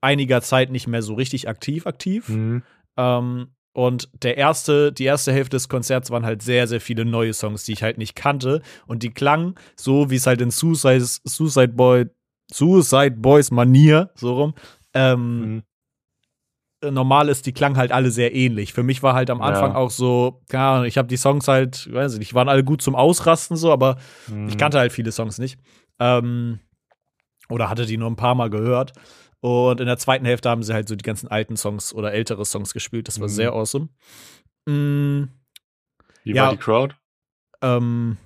[0.00, 2.28] einiger Zeit nicht mehr so richtig aktiv, aktiv.
[2.28, 2.62] Mhm.
[2.96, 7.32] Ähm, und der erste, die erste Hälfte des Konzerts waren halt sehr, sehr viele neue
[7.32, 8.60] Songs, die ich halt nicht kannte.
[8.86, 12.06] Und die klangen so, wie es halt in Suicide, Suicide Boy,
[12.52, 14.54] Suicide Boys Manier, so rum,
[14.92, 15.62] ähm, Mhm.
[16.90, 18.72] normal ist, die klangen halt alle sehr ähnlich.
[18.72, 19.76] Für mich war halt am Anfang Ja.
[19.76, 22.96] auch so, Ahnung, ich habe die Songs halt, weiß ich nicht, waren alle gut zum
[22.96, 23.96] Ausrasten so, aber
[24.28, 24.48] Mhm.
[24.48, 25.58] ich kannte halt viele Songs nicht.
[26.00, 26.58] Ähm,
[27.48, 28.92] oder hatte die nur ein paar Mal gehört.
[29.44, 32.44] Und in der zweiten Hälfte haben sie halt so die ganzen alten Songs oder ältere
[32.44, 33.08] Songs gespielt.
[33.08, 33.32] Das war Mhm.
[33.32, 33.88] sehr awesome.
[34.66, 35.24] Mm,
[36.22, 36.44] Wie ja.
[36.44, 36.94] war die Crowd?
[37.60, 38.16] ähm,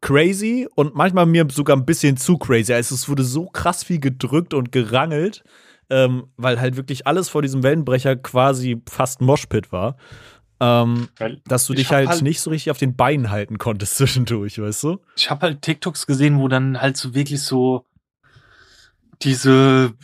[0.00, 2.72] crazy und manchmal mir sogar ein bisschen zu crazy.
[2.72, 5.42] Also es wurde so krass viel gedrückt und gerangelt,
[5.90, 9.96] ähm, weil halt wirklich alles vor diesem Wellenbrecher quasi fast Moshpit war.
[10.60, 11.08] Ähm,
[11.46, 14.60] dass du Ich dich halt, halt- nicht so richtig auf den Beinen halten konntest zwischendurch,
[14.60, 14.98] weißt du?
[15.16, 17.84] ich habe halt TikToks gesehen, wo dann halt so wirklich so
[19.22, 19.94] diese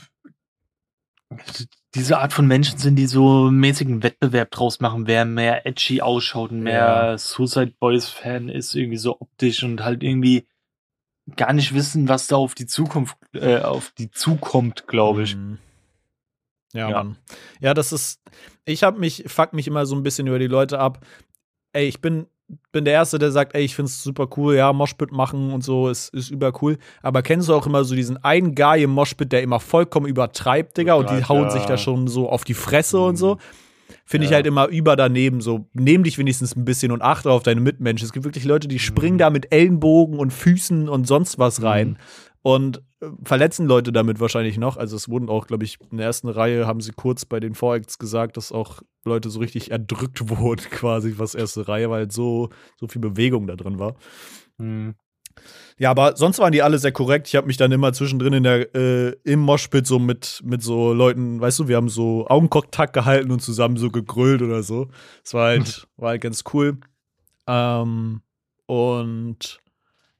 [1.95, 6.51] diese Art von Menschen sind, die so mäßigen Wettbewerb draus machen, wer mehr edgy ausschaut
[6.51, 6.75] und mehr
[7.13, 7.19] Ja.
[7.19, 10.47] Suicide Boys Fan ist, irgendwie so optisch und halt irgendwie
[11.37, 15.37] gar nicht wissen, was da auf die Zukunft, äh, auf die zukommt, glaube ich.
[15.37, 15.59] Mhm.
[16.73, 16.97] Ja, Ja.
[17.05, 17.17] Mann.
[17.61, 18.21] Ja, das ist.
[18.65, 21.07] Ich hab mich, fuck mich immer so ein bisschen über die Leute ab.
[21.73, 22.27] Ey, ich bin,
[22.73, 25.89] bin der Erste, der sagt, ey, ich find's super cool, ja, Moshpit machen und so
[25.89, 26.79] ist, ist über cool.
[27.03, 30.77] Aber kennst du auch immer so diesen einen Guy im Moshpit, der immer vollkommen übertreibt,
[30.77, 31.51] Digga, und die Übertreibt, hauen ja.
[31.51, 33.17] sich da schon so auf die Fresse und Mhm.
[33.19, 33.39] so?
[34.07, 34.37] Finde ich Ja.
[34.37, 35.41] halt immer über daneben.
[35.41, 38.05] So, nehm dich wenigstens ein bisschen und achte auf deine Mitmenschen.
[38.07, 39.19] Es gibt wirklich Leute, die springen Mhm.
[39.19, 41.97] da mit Ellenbogen und Füßen und sonst was rein Mhm.
[42.45, 44.77] Und äh, verletzen Leute damit wahrscheinlich noch.
[44.77, 47.55] Also es wurden auch, glaube ich, in der ersten Reihe haben sie kurz bei den
[47.55, 52.51] Voracts gesagt, dass auch Leute so richtig erdrückt wurden, quasi, was erste Reihe, weil so,
[52.79, 53.95] so viel Bewegung da drin war.
[54.59, 54.95] Mhm.
[55.79, 57.29] Ja, aber sonst waren die alle sehr korrekt.
[57.29, 60.93] Ich habe mich dann immer zwischendrin in der, äh, im Moshpit so mit, mit so
[60.93, 64.89] Leuten, weißt du, wir haben so Augenkontakt gehalten und zusammen so gegrölt oder so.
[65.25, 66.77] Es war halt, war halt ganz cool.
[67.47, 68.21] Ähm,
[68.67, 69.64] und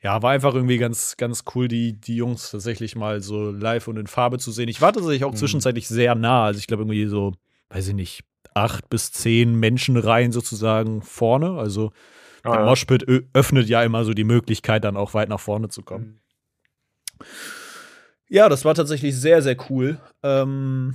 [0.05, 3.97] ja, war einfach irgendwie ganz, ganz cool, die, die Jungs tatsächlich mal so live und
[3.97, 4.69] in Farbe zu sehen.
[4.69, 5.37] Ich war tatsächlich auch Mhm.
[5.37, 6.45] zwischenzeitlich sehr nah.
[6.45, 7.33] Also ich glaube irgendwie so,
[7.71, 11.53] weiß ich nicht, acht bis zehn Menschenreihen sozusagen vorne.
[11.59, 11.91] Also
[12.45, 12.65] der Ah, ja.
[12.67, 16.21] Moshpit öffnet ja immer so die Möglichkeit, dann auch weit nach vorne zu kommen.
[18.29, 19.99] Ja, das war tatsächlich sehr, sehr cool.
[20.23, 20.95] Ähm,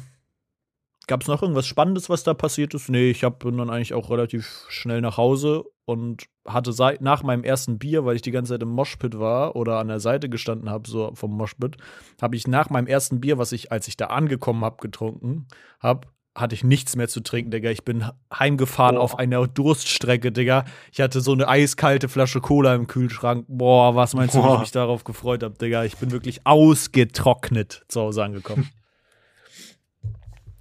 [1.10, 2.88] Gab es noch irgendwas Spannendes, was da passiert ist?
[2.88, 7.24] Nee, ich hab, bin dann eigentlich auch relativ schnell nach Hause und hatte seit, nach
[7.24, 10.30] meinem ersten Bier, weil ich die ganze Zeit im Moshpit war oder an der Seite
[10.30, 11.78] gestanden habe, so vom Moshpit,
[12.22, 15.48] habe ich nach meinem ersten Bier, was ich, als ich da angekommen habe, getrunken
[15.80, 17.72] habe, hatte ich nichts mehr zu trinken, Digga.
[17.72, 19.02] Ich bin heimgefahren Boah.
[19.02, 20.66] auf einer Durststrecke, Digga.
[20.92, 23.46] Ich hatte so eine eiskalte Flasche Cola im Kühlschrank.
[23.48, 24.60] Boah, was meinst du, wie ich Boah.
[24.60, 25.86] mich darauf gefreut habe, Digga?
[25.86, 28.70] Ich bin wirklich ausgetrocknet zu Hause angekommen.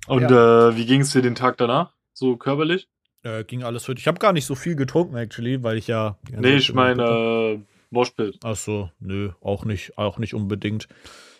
[0.08, 1.92] Und äh, wie ging es dir den Tag danach?
[2.12, 2.88] So körperlich?
[3.24, 3.98] äh, ging alles fit.
[3.98, 6.18] Ich habe gar nicht so viel getrunken, actually, weil ich ja.
[6.30, 8.38] Nee, ich meine äh, Moshpit.
[8.44, 10.88] Ach so, nö, auch nicht, auch nicht unbedingt.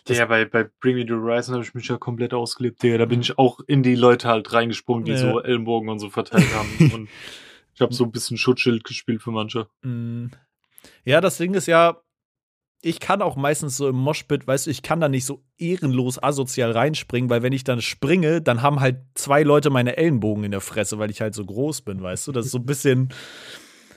[0.05, 2.99] Das- Ja, bei, bei Bring Me the Horizon habe ich mich ja komplett ausgelebt, Digga.
[2.99, 5.19] Da bin ich auch in die Leute halt reingesprungen, die Ja.
[5.19, 6.69] so Ellenbogen und so verteilt haben.
[6.95, 7.09] und
[7.75, 9.69] ich habe so ein bisschen Schutzschild gespielt für manche.
[9.83, 10.27] Mm.
[11.05, 11.97] Ja, das Ding ist ja,
[12.81, 16.23] ich kann auch meistens so im Moshpit, weißt du, ich kann da nicht so ehrenlos
[16.23, 20.53] asozial reinspringen, weil wenn ich dann springe, dann haben halt zwei Leute meine Ellenbogen in
[20.53, 22.33] der Fresse, weil ich halt so groß bin, weißt du?
[22.33, 23.09] Das ist so ein bisschen,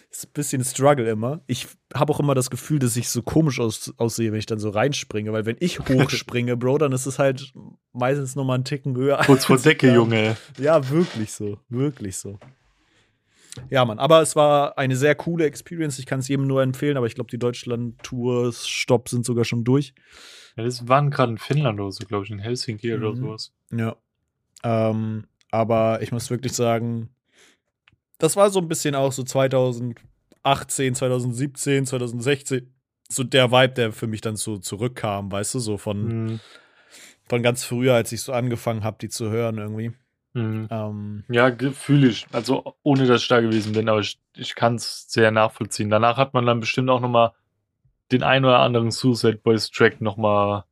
[0.10, 1.42] ist ein bisschen Struggle immer.
[1.46, 4.60] Ich habe auch immer das Gefühl, dass ich so komisch aus, aussehe, wenn ich dann
[4.60, 7.54] so reinspringe, weil wenn ich hochspringe, Bro, dann ist es halt
[7.94, 9.22] meistens noch mal einen Ticken höher.
[9.26, 10.38] Kurz vor Decke, Junge.
[10.58, 12.40] Ja, wirklich so, wirklich so.
[13.70, 16.00] Ja, Mann, aber es war eine sehr coole Experience.
[16.00, 19.64] Ich kann es jedem nur empfehlen, aber ich glaube, die Deutschland-Tours, Stopp sind sogar schon
[19.64, 19.94] durch.
[20.56, 23.04] Ja, das waren gerade in Finnland oder so, glaube ich, in Helsinki Mhm.
[23.04, 23.54] oder sowas.
[23.74, 23.96] Ja.
[24.64, 27.10] Ähm, aber ich muss wirklich sagen,
[28.20, 32.74] das war so ein bisschen auch so 2018, 2017, 2016,
[33.10, 36.40] so der Vibe, der für mich dann so zurückkam, weißt du, so von, Mhm.
[37.28, 39.92] von ganz früher, als ich so angefangen habe, die zu hören irgendwie.
[40.34, 40.68] Mhm.
[40.70, 42.28] Ähm, Ja, fühle ich.
[42.32, 45.90] Also ohne dass ich da gewesen bin, aber ich, ich kann es sehr nachvollziehen.
[45.90, 47.34] Danach hat man dann bestimmt auch noch mal
[48.12, 50.66] den ein oder anderen Suicide Boys Track noch mal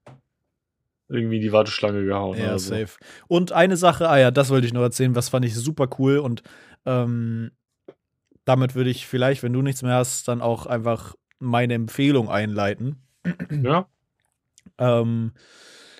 [1.08, 2.38] irgendwie in die Warteschlange gehauen.
[2.38, 2.70] Ja, so.
[2.70, 3.00] safe.
[3.28, 6.20] Und eine Sache, ah ja, das wollte ich noch erzählen, was fand ich super cool
[6.20, 6.44] und
[6.86, 7.52] ähm,
[8.46, 13.04] damit würde ich vielleicht, wenn du nichts mehr hast, dann auch einfach meine Empfehlung einleiten.
[13.50, 13.88] Ja,
[14.78, 15.34] Ähm,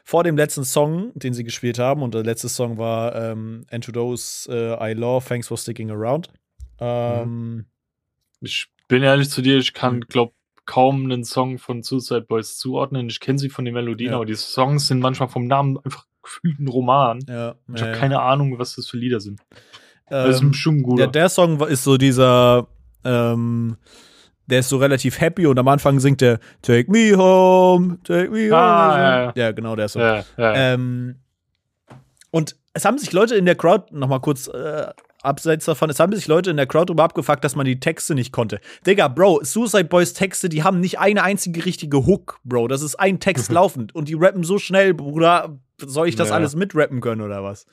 [0.10, 3.84] vor dem letzten Song, den sie gespielt haben, und der letzte Song war ähm, And
[3.84, 6.30] to Those äh, I Love, Thanks for Sticking Around.
[6.80, 7.66] Ähm,
[8.42, 10.06] ich bin ehrlich zu dir, ich kann, Mhm.
[10.10, 10.34] glaub,
[10.66, 13.08] kaum einen Song von Suicide Boys zuordnen.
[13.10, 14.16] Ich kenne sie von den Melodien, Ja.
[14.16, 17.20] aber die Songs sind manchmal vom Namen einfach gefühlt ein Roman.
[17.28, 19.40] ja, Ich habe keine Ahnung, was das für Lieder sind.
[20.10, 20.98] Das ist ähm, bestimmt gut.
[20.98, 22.68] der, der Song ist so dieser,
[23.04, 23.78] ähm,
[24.50, 28.46] der ist so relativ happy und am Anfang singt der Take me home, take me
[28.50, 28.56] home.
[28.56, 29.52] Ah, ja, ja.
[29.52, 30.02] genau, der Song.
[30.02, 30.54] ja, ja.
[30.56, 31.16] Ähm,
[32.32, 34.88] und es haben sich Leute in der Crowd, noch mal kurz äh,
[35.22, 38.16] abseits davon, es haben sich Leute in der Crowd darüber abgefuckt, dass man die Texte
[38.16, 38.60] nicht konnte.
[38.86, 42.68] Digga, Bro, Suicide Boys Texte, die haben nicht eine einzige richtige Hook, Bro.
[42.68, 45.60] Das ist ein Text laufend und die rappen so schnell, Bruder.
[45.78, 46.36] Soll ich das Ja.
[46.36, 47.66] alles mitrappen können oder was?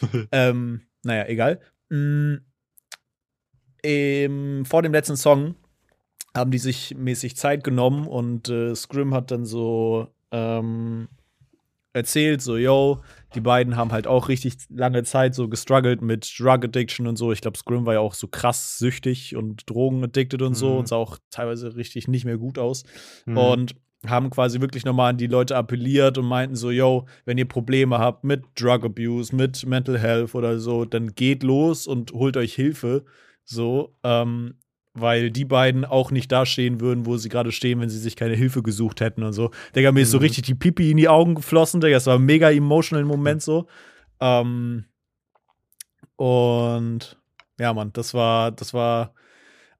[0.32, 1.60] ähm, naja, egal.
[1.88, 2.36] Mm,
[3.82, 5.54] ähm, vor dem letzten Song
[6.36, 11.08] haben die sich mäßig Zeit genommen und äh, Scrim hat dann so ähm,
[11.92, 13.00] erzählt, so, yo,
[13.34, 17.32] die beiden haben halt auch richtig lange Zeit so gestruggelt mit Drug Addiction und so.
[17.32, 20.78] Ich glaube, Scrim war ja auch so krass süchtig und drogenaddicted und so Mhm.
[20.80, 22.84] und sah auch teilweise richtig nicht mehr gut aus.
[23.24, 23.36] Mhm.
[23.38, 23.76] Und
[24.06, 27.98] haben quasi wirklich nochmal an die Leute appelliert und meinten so, yo, wenn ihr Probleme
[27.98, 32.54] habt mit Drug Abuse, mit Mental Health oder so, dann geht los und holt euch
[32.54, 33.04] Hilfe.
[33.44, 34.56] So, ähm,
[34.98, 38.34] weil die beiden auch nicht dastehen würden, wo sie gerade stehen, wenn sie sich keine
[38.34, 39.50] Hilfe gesucht hätten und so.
[39.74, 40.22] Digga, mir ist so Mhm.
[40.22, 41.96] richtig die Pipi in die Augen geflossen, Digga.
[41.96, 43.66] Das war ein mega emotional Moment so.
[44.20, 44.84] Ähm,
[46.16, 47.18] und
[47.58, 49.14] ja, Mann, das war, das war,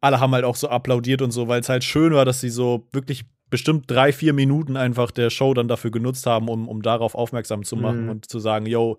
[0.00, 2.50] alle haben halt auch so applaudiert und so, weil es halt schön war, dass sie
[2.50, 6.82] so wirklich bestimmt drei, vier Minuten einfach der Show dann dafür genutzt haben, um, um
[6.82, 8.08] darauf aufmerksam zu machen Mhm.
[8.10, 8.98] und zu sagen, yo,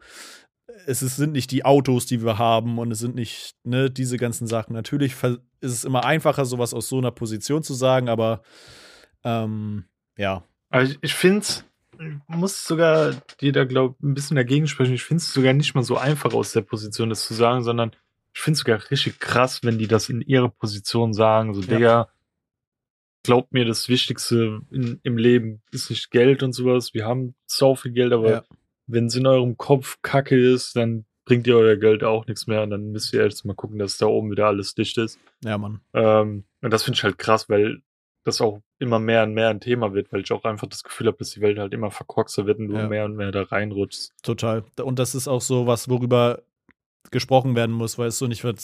[0.87, 4.17] es ist, sind nicht die Autos, die wir haben und es sind nicht ne, diese
[4.17, 4.73] ganzen Sachen.
[4.73, 8.41] Natürlich ist es immer einfacher, sowas aus so einer Position zu sagen, aber
[9.23, 9.83] ähm,
[10.17, 10.43] ja.
[10.81, 11.65] Ich, ich finde es,
[12.27, 14.93] muss sogar dir da, glaube ein bisschen dagegen sprechen.
[14.93, 17.91] Ich finde es sogar nicht mal so einfach aus der Position, das zu sagen, sondern
[18.33, 21.53] ich finde es sogar richtig krass, wenn die das in ihrer Position sagen.
[21.53, 21.67] So, Ja.
[21.67, 22.07] Digga,
[23.23, 26.93] glaubt mir, das Wichtigste in, im Leben ist nicht Geld und sowas.
[26.93, 28.43] Wir haben so viel Geld, aber Ja.
[28.87, 32.63] Wenn es in eurem Kopf kacke ist, dann bringt ihr euer Geld auch nichts mehr.
[32.63, 35.19] Und dann müsst ihr erst mal gucken, dass da oben wieder alles dicht ist.
[35.43, 35.81] Ja, Mann.
[35.93, 37.81] Ähm, und das finde ich halt krass, weil
[38.23, 41.07] das auch immer mehr und mehr ein Thema wird, weil ich auch einfach das Gefühl
[41.07, 42.87] habe, dass die Welt halt immer verkorkster wird und du Ja.
[42.87, 44.13] mehr und mehr da reinrutschst.
[44.23, 44.63] Total.
[44.81, 46.41] Und das ist auch so was, worüber
[47.09, 48.59] gesprochen werden muss, weißt du, und ich würde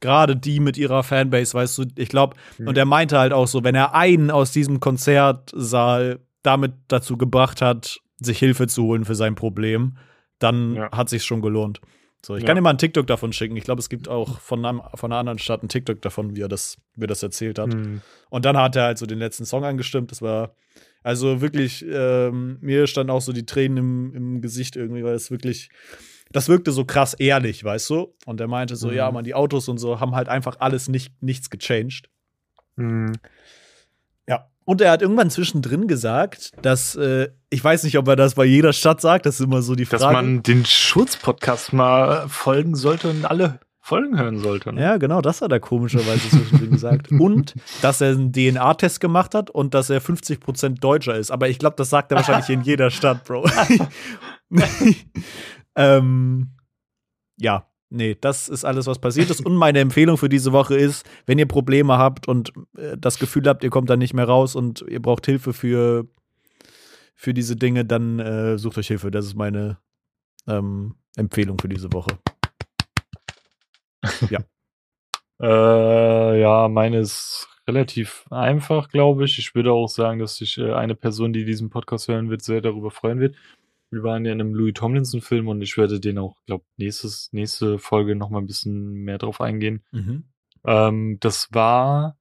[0.00, 2.68] gerade die mit ihrer Fanbase, weißt du, ich glaube, Mhm.
[2.68, 7.62] und er meinte halt auch so, wenn er einen aus diesem Konzertsaal damit dazu gebracht
[7.62, 9.96] hat, sich Hilfe zu holen für sein Problem,
[10.38, 10.90] dann Ja.
[10.92, 11.80] hat sich schon gelohnt.
[12.24, 12.48] So, ich Ja.
[12.48, 13.56] kann dir mal einen TikTok davon schicken.
[13.56, 16.42] Ich glaube, es gibt auch von, einem, von einer anderen Stadt einen TikTok davon, wie
[16.42, 17.72] er das, wie er das erzählt hat.
[17.74, 18.02] Mhm.
[18.28, 20.10] Und dann hat er halt so den letzten Song angestimmt.
[20.10, 20.54] Das war
[21.02, 25.30] also wirklich, ähm, mir standen auch so die Tränen im, im Gesicht irgendwie, weil es
[25.30, 25.70] wirklich,
[26.30, 28.14] das wirkte so krass ehrlich, weißt du?
[28.26, 28.94] Und er meinte so, Mhm.
[28.94, 32.10] ja, man, die Autos und so haben halt einfach alles nicht, nichts gechanged.
[32.76, 33.12] Mhm.
[34.28, 34.46] Ja.
[34.70, 38.44] Und er hat irgendwann zwischendrin gesagt, dass, äh, ich weiß nicht, ob er das bei
[38.44, 40.14] jeder Stadt sagt, das ist immer so die Dass Frage.
[40.14, 44.72] man den Schutz-Podcast mal folgen sollte und alle Folgen hören sollte.
[44.72, 44.80] ne?
[44.80, 47.10] Ja, genau, das hat er komischerweise zwischendrin gesagt.
[47.18, 51.32] Und dass er einen DNA-Test gemacht hat und dass er 50% Deutscher ist.
[51.32, 53.50] Aber ich glaube, das sagt er wahrscheinlich in jeder Stadt, Bro.
[55.74, 56.50] ähm,
[57.38, 59.44] ja, nee, das ist alles, was passiert ist.
[59.44, 63.46] Und meine Empfehlung für diese Woche ist, wenn ihr Probleme habt und äh, das Gefühl
[63.46, 66.06] habt, ihr kommt da nicht mehr raus und ihr braucht Hilfe für,
[67.14, 69.10] für diese Dinge, dann äh, sucht euch Hilfe.
[69.10, 69.78] Das ist meine
[70.46, 72.18] ähm, Empfehlung für diese Woche.
[74.30, 74.40] Ja.
[75.42, 79.38] äh, ja, meine ist relativ einfach, glaube ich.
[79.38, 82.60] Ich würde auch sagen, dass sich äh, eine Person, die diesen Podcast hören wird, sehr
[82.60, 83.36] darüber freuen wird.
[83.90, 87.78] Wir waren ja in einem Louis Tomlinson-Film und ich werde den auch, glaube nächstes nächste
[87.78, 89.84] Folge noch mal ein bisschen mehr drauf eingehen.
[89.90, 90.24] Mhm.
[90.64, 92.16] Ähm, das war,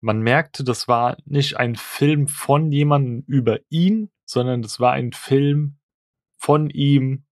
[0.00, 5.12] man merkte, das war nicht ein Film von jemandem über ihn, sondern das war ein
[5.12, 5.78] Film
[6.36, 7.24] von ihm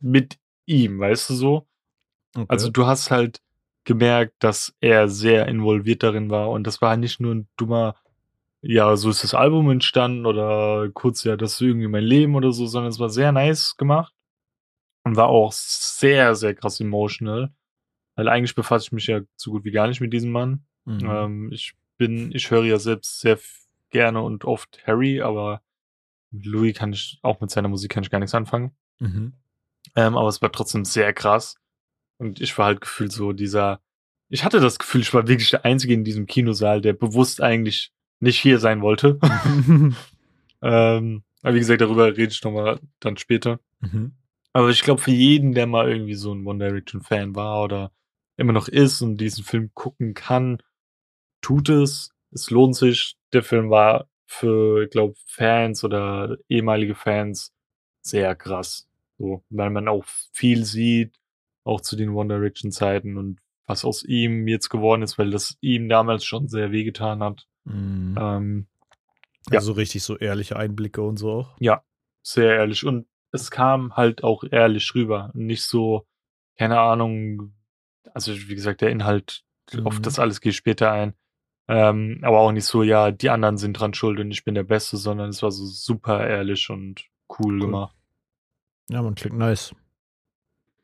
[0.00, 1.68] mit ihm, weißt du so?
[2.34, 2.46] Okay.
[2.48, 3.40] Also du hast halt
[3.84, 7.96] gemerkt, dass er sehr involviert darin war und das war nicht nur ein dummer,
[8.66, 12.50] ja, so ist das Album entstanden oder kurz, ja, das ist irgendwie mein Leben oder
[12.50, 14.14] so, sondern es war sehr nice gemacht
[15.04, 17.52] und war auch sehr, sehr krass emotional.
[18.16, 20.64] Weil eigentlich befasse ich mich ja so gut wie gar nicht mit diesem Mann.
[20.86, 21.04] Mhm.
[21.04, 23.38] Ähm, ich bin, ich höre ja selbst sehr
[23.90, 25.60] gerne und oft Harry, aber
[26.30, 28.74] mit Louis kann ich, auch mit seiner Musik kann ich gar nichts anfangen.
[28.98, 29.34] Mhm.
[29.94, 31.56] Ähm, aber es war trotzdem sehr krass.
[32.16, 33.80] Und ich war halt gefühlt so dieser,
[34.30, 37.93] ich hatte das Gefühl, ich war wirklich der Einzige in diesem Kinosaal, der bewusst eigentlich
[38.24, 39.18] nicht hier sein wollte.
[40.62, 43.60] ähm, aber wie gesagt, darüber rede ich nochmal dann später.
[43.80, 44.12] mhm.
[44.56, 47.90] Aber ich glaube, für jeden, der mal irgendwie so ein One Direction Fan war oder
[48.36, 50.58] immer noch ist und diesen Film gucken kann,
[51.40, 52.12] tut es.
[52.30, 53.16] Es lohnt sich.
[53.32, 57.52] Der Film war für, ich glaube, Fans oder ehemalige Fans
[58.00, 58.88] sehr krass.
[59.18, 61.16] So, weil man auch viel sieht,
[61.64, 65.56] auch zu den One Direction Zeiten und was aus ihm jetzt geworden ist, weil das
[65.60, 67.46] ihm damals schon sehr wehgetan hat.
[67.64, 68.16] Mhm.
[68.20, 68.66] Ähm,
[69.50, 69.58] ja.
[69.58, 71.56] Also richtig so ehrliche Einblicke und so auch.
[72.22, 72.84] sehr ehrlich.
[72.86, 75.30] Und es kam halt auch ehrlich rüber.
[75.34, 76.06] Nicht so,
[76.56, 77.52] keine Ahnung,
[78.14, 79.42] also wie gesagt, der Inhalt,
[79.84, 80.02] auf Mhm.
[80.02, 81.14] das alles gehe ich später ein.
[81.68, 84.64] Ähm, aber auch nicht so, ja, die anderen sind dran schuld und ich bin der
[84.64, 87.06] Beste, sondern es war so super ehrlich und
[87.38, 87.60] cool, Cool.
[87.60, 87.96] gemacht.
[88.90, 89.74] Ja, man klingt nice.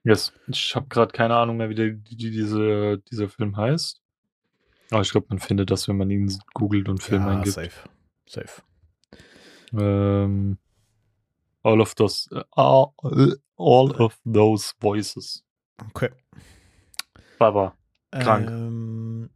[0.05, 0.33] Yes.
[0.49, 3.99] Ich habe gerade keine Ahnung mehr, wie, der, die, diese, dieser Film heißt.
[4.91, 7.55] Aber ich glaube, man findet das, wenn man ihn googelt und Film ja, eingibt.
[7.55, 7.88] safe.
[8.26, 8.62] Safe.
[9.72, 10.59] Ähm,
[11.62, 12.93] all of those, äh, all,
[13.57, 15.45] all of those voices.
[15.91, 16.11] Okay.
[17.38, 17.74] Baba.
[18.11, 18.51] Krank.
[18.51, 19.30] Ähm,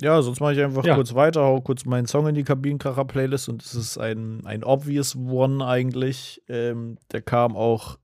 [0.00, 0.94] ja, sonst mache ich einfach Ja.
[0.94, 5.16] kurz weiter, hau kurz meinen Song in die Kabinenkracher-Playlist und es ist ein, ein obvious
[5.16, 6.40] one eigentlich.
[6.48, 7.98] Ähm, der kam auch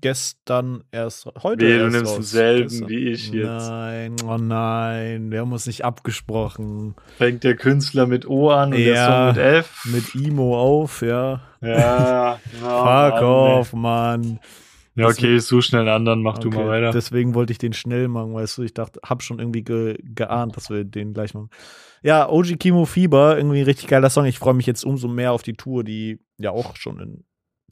[0.00, 2.16] gestern erst, heute Nee, du erst nimmst raus.
[2.16, 2.88] denselben Gestern.
[2.88, 3.46] wie ich jetzt.
[3.46, 6.94] Nein, oh nein, wir haben uns nicht abgesprochen.
[7.16, 9.84] Fängt der Künstler mit O an und der Song mit F.
[9.92, 11.40] Mit Imo auf, ja.
[11.60, 14.22] Ja, Fuck Mann, off, Mann.
[14.24, 14.38] ey.
[15.02, 16.90] Ja, okay, so schnell einen anderen, mach du Okay, mal weiter.
[16.90, 18.62] Deswegen wollte ich den schnell machen, weißt du.
[18.62, 21.50] Ich dachte, hab schon irgendwie ge geahnt, dass wir den gleich machen.
[22.02, 24.24] Ja, OG Kimo Fieber, irgendwie ein richtig geiler Song.
[24.24, 27.24] Ich freue mich jetzt umso mehr auf die Tour, die ja auch schon in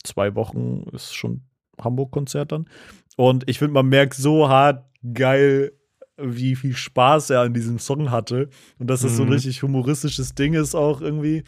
[0.04, 1.42] zwei Wochen ist schon
[1.82, 2.68] Hamburg-Konzert dann.
[3.16, 5.72] Und ich finde, man merkt so hart geil,
[6.18, 8.48] wie viel Spaß er an diesem Song hatte.
[8.78, 9.34] Und dass das so ein Mhm.
[9.34, 11.44] richtig humoristisches Ding ist auch irgendwie.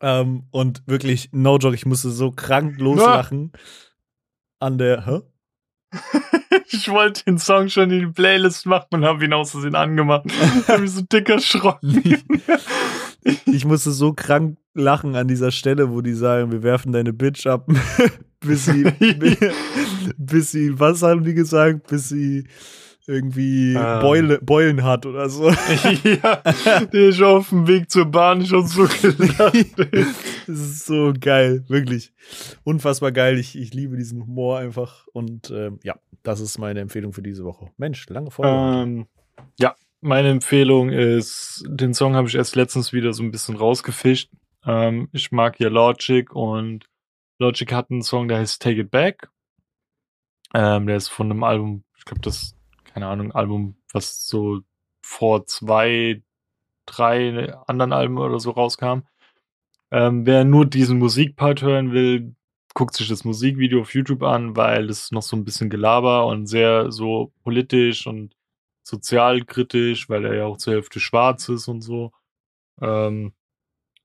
[0.00, 3.52] Ähm, und wirklich, no joke, ich musste so krank loslachen
[4.58, 5.20] an der, hä?
[6.72, 10.24] Ich wollte den Song schon in die Playlist machen und habe ihn aus Versehen angemacht.
[10.60, 12.02] Ich habe mich so dick erschrocken.
[13.46, 17.46] Ich musste so krank lachen an dieser Stelle, wo die sagen, wir werfen deine Bitch
[17.46, 17.68] ab,
[18.40, 18.84] bis sie,
[20.16, 22.44] bis sie, was haben die gesagt, bis sie
[23.06, 24.00] irgendwie Ähm.
[24.00, 25.50] Beule, Beulen hat oder so.
[26.04, 26.36] ja,
[26.92, 29.56] der ist auf dem Weg zur Bahn schon so gelacht.
[30.46, 32.12] Das ist so geil, wirklich.
[32.64, 33.38] Unfassbar geil.
[33.38, 35.06] Ich, ich liebe diesen Humor einfach.
[35.12, 37.70] Und ähm, ja, das ist meine Empfehlung für diese Woche.
[37.76, 38.50] Mensch, lange Folge.
[38.50, 39.06] Ähm,
[39.60, 44.30] ja, meine Empfehlung ist, den Song habe ich erst letztens wieder so ein bisschen rausgefischt.
[44.66, 46.89] Ähm, ich mag ja Logic und
[47.40, 49.30] Logic hat einen Song, der heißt Take It Back.
[50.54, 54.60] Ähm, der ist von einem Album, ich glaube, das, keine Ahnung, Album, was so
[55.02, 56.22] vor zwei,
[56.86, 59.02] drei anderen Alben oder so rauskam.
[59.90, 62.34] Ähm, wer nur diesen Musikpart hören will,
[62.74, 66.46] guckt sich das Musikvideo auf YouTube an, weil es noch so ein bisschen Gelaber und
[66.46, 68.36] sehr so politisch und
[68.82, 72.12] sozialkritisch, weil er ja auch zur Hälfte schwarz ist und so.
[72.82, 73.32] Ähm,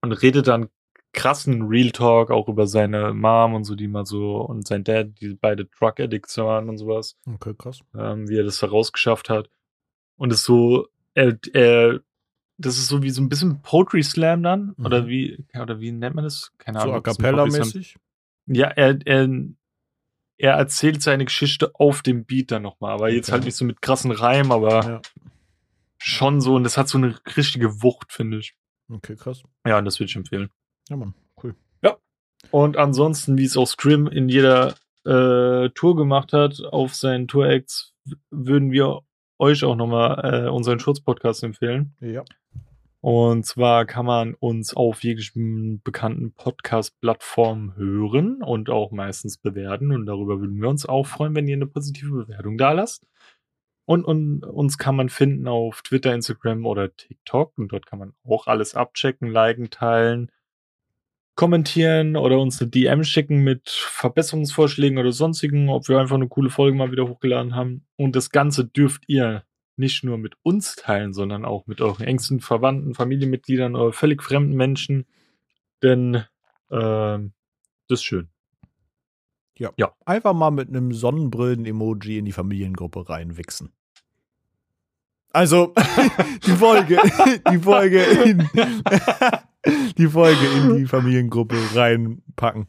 [0.01, 0.69] und redet dann
[1.15, 5.19] krassen Real Talk auch über seine Mom und so, die mal so, und sein Dad,
[5.19, 7.79] die beide Drug Addicts waren und sowas, Okay, krass.
[7.97, 9.49] ähm, wie er das herausgeschafft hat.
[10.17, 12.01] Und es so, er, er,
[12.57, 14.85] das ist so wie so ein bisschen Poetry Slam dann, Mhm.
[14.85, 16.51] oder wie, oder wie nennt man das?
[16.57, 16.95] Keine So Ahnung.
[16.95, 17.95] a ein Poetry Slam- cappella-mäßig.
[18.47, 19.29] ja, er, er
[20.37, 22.91] er erzählt seine Geschichte auf dem Beat dann nochmal.
[22.91, 23.33] Aber jetzt Okay.
[23.35, 25.01] halt nicht so mit krassen Reim, aber Ja.
[25.97, 26.55] schon so.
[26.55, 28.53] Und das hat so eine richtige Wucht, finde ich.
[28.89, 29.43] Okay, krass.
[29.65, 30.49] Ja, und das würde ich empfehlen.
[30.89, 31.13] Ja, Mann,
[31.43, 31.55] cool.
[32.51, 34.75] Und ansonsten, wie es auch Scrim in jeder
[35.05, 37.93] äh, Tour gemacht hat, auf seinen Tour-Acts,
[38.29, 39.01] würden wir
[39.37, 41.95] euch auch nochmal äh, unseren Schutzpodcast empfehlen.
[41.99, 42.23] Ja.
[43.01, 49.91] Und zwar kann man uns auf jeglichen bekannten Podcast-Plattformen hören und auch meistens bewerten.
[49.91, 53.05] Und darüber würden wir uns auch freuen, wenn ihr eine positive Bewertung da lasst.
[53.85, 57.55] Und, und uns kann man finden auf Twitter, Instagram oder TikTok.
[57.57, 60.31] Und dort kann man auch alles abchecken, liken, teilen,
[61.35, 66.49] kommentieren oder uns eine DM schicken mit Verbesserungsvorschlägen oder sonstigen, ob wir einfach eine coole
[66.49, 67.85] Folge mal wieder hochgeladen haben.
[67.97, 69.43] Und das Ganze dürft ihr
[69.77, 74.55] nicht nur mit uns teilen, sondern auch mit euren engsten Verwandten, Familienmitgliedern oder völlig fremden
[74.55, 75.05] Menschen.
[75.83, 76.23] Denn
[76.71, 77.33] ähm,
[77.87, 78.29] das ist schön.
[80.05, 83.73] Einfach mal mit einem Sonnenbrillen-Emoji in die Familiengruppe reinwichsen.
[85.35, 85.73] Also,
[86.47, 86.97] die Folge,
[87.51, 88.49] die Folge in,
[89.97, 92.67] die Folge in die Familiengruppe reinpacken.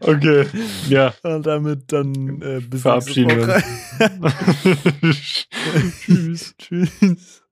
[0.00, 0.46] Okay,
[0.88, 1.14] ja.
[1.22, 3.62] Und damit dann äh, bis Verabschieden nächste
[3.98, 4.96] wir Woche.
[5.02, 5.46] uns.
[6.00, 6.54] Tschüss.
[6.58, 7.43] Tschüss.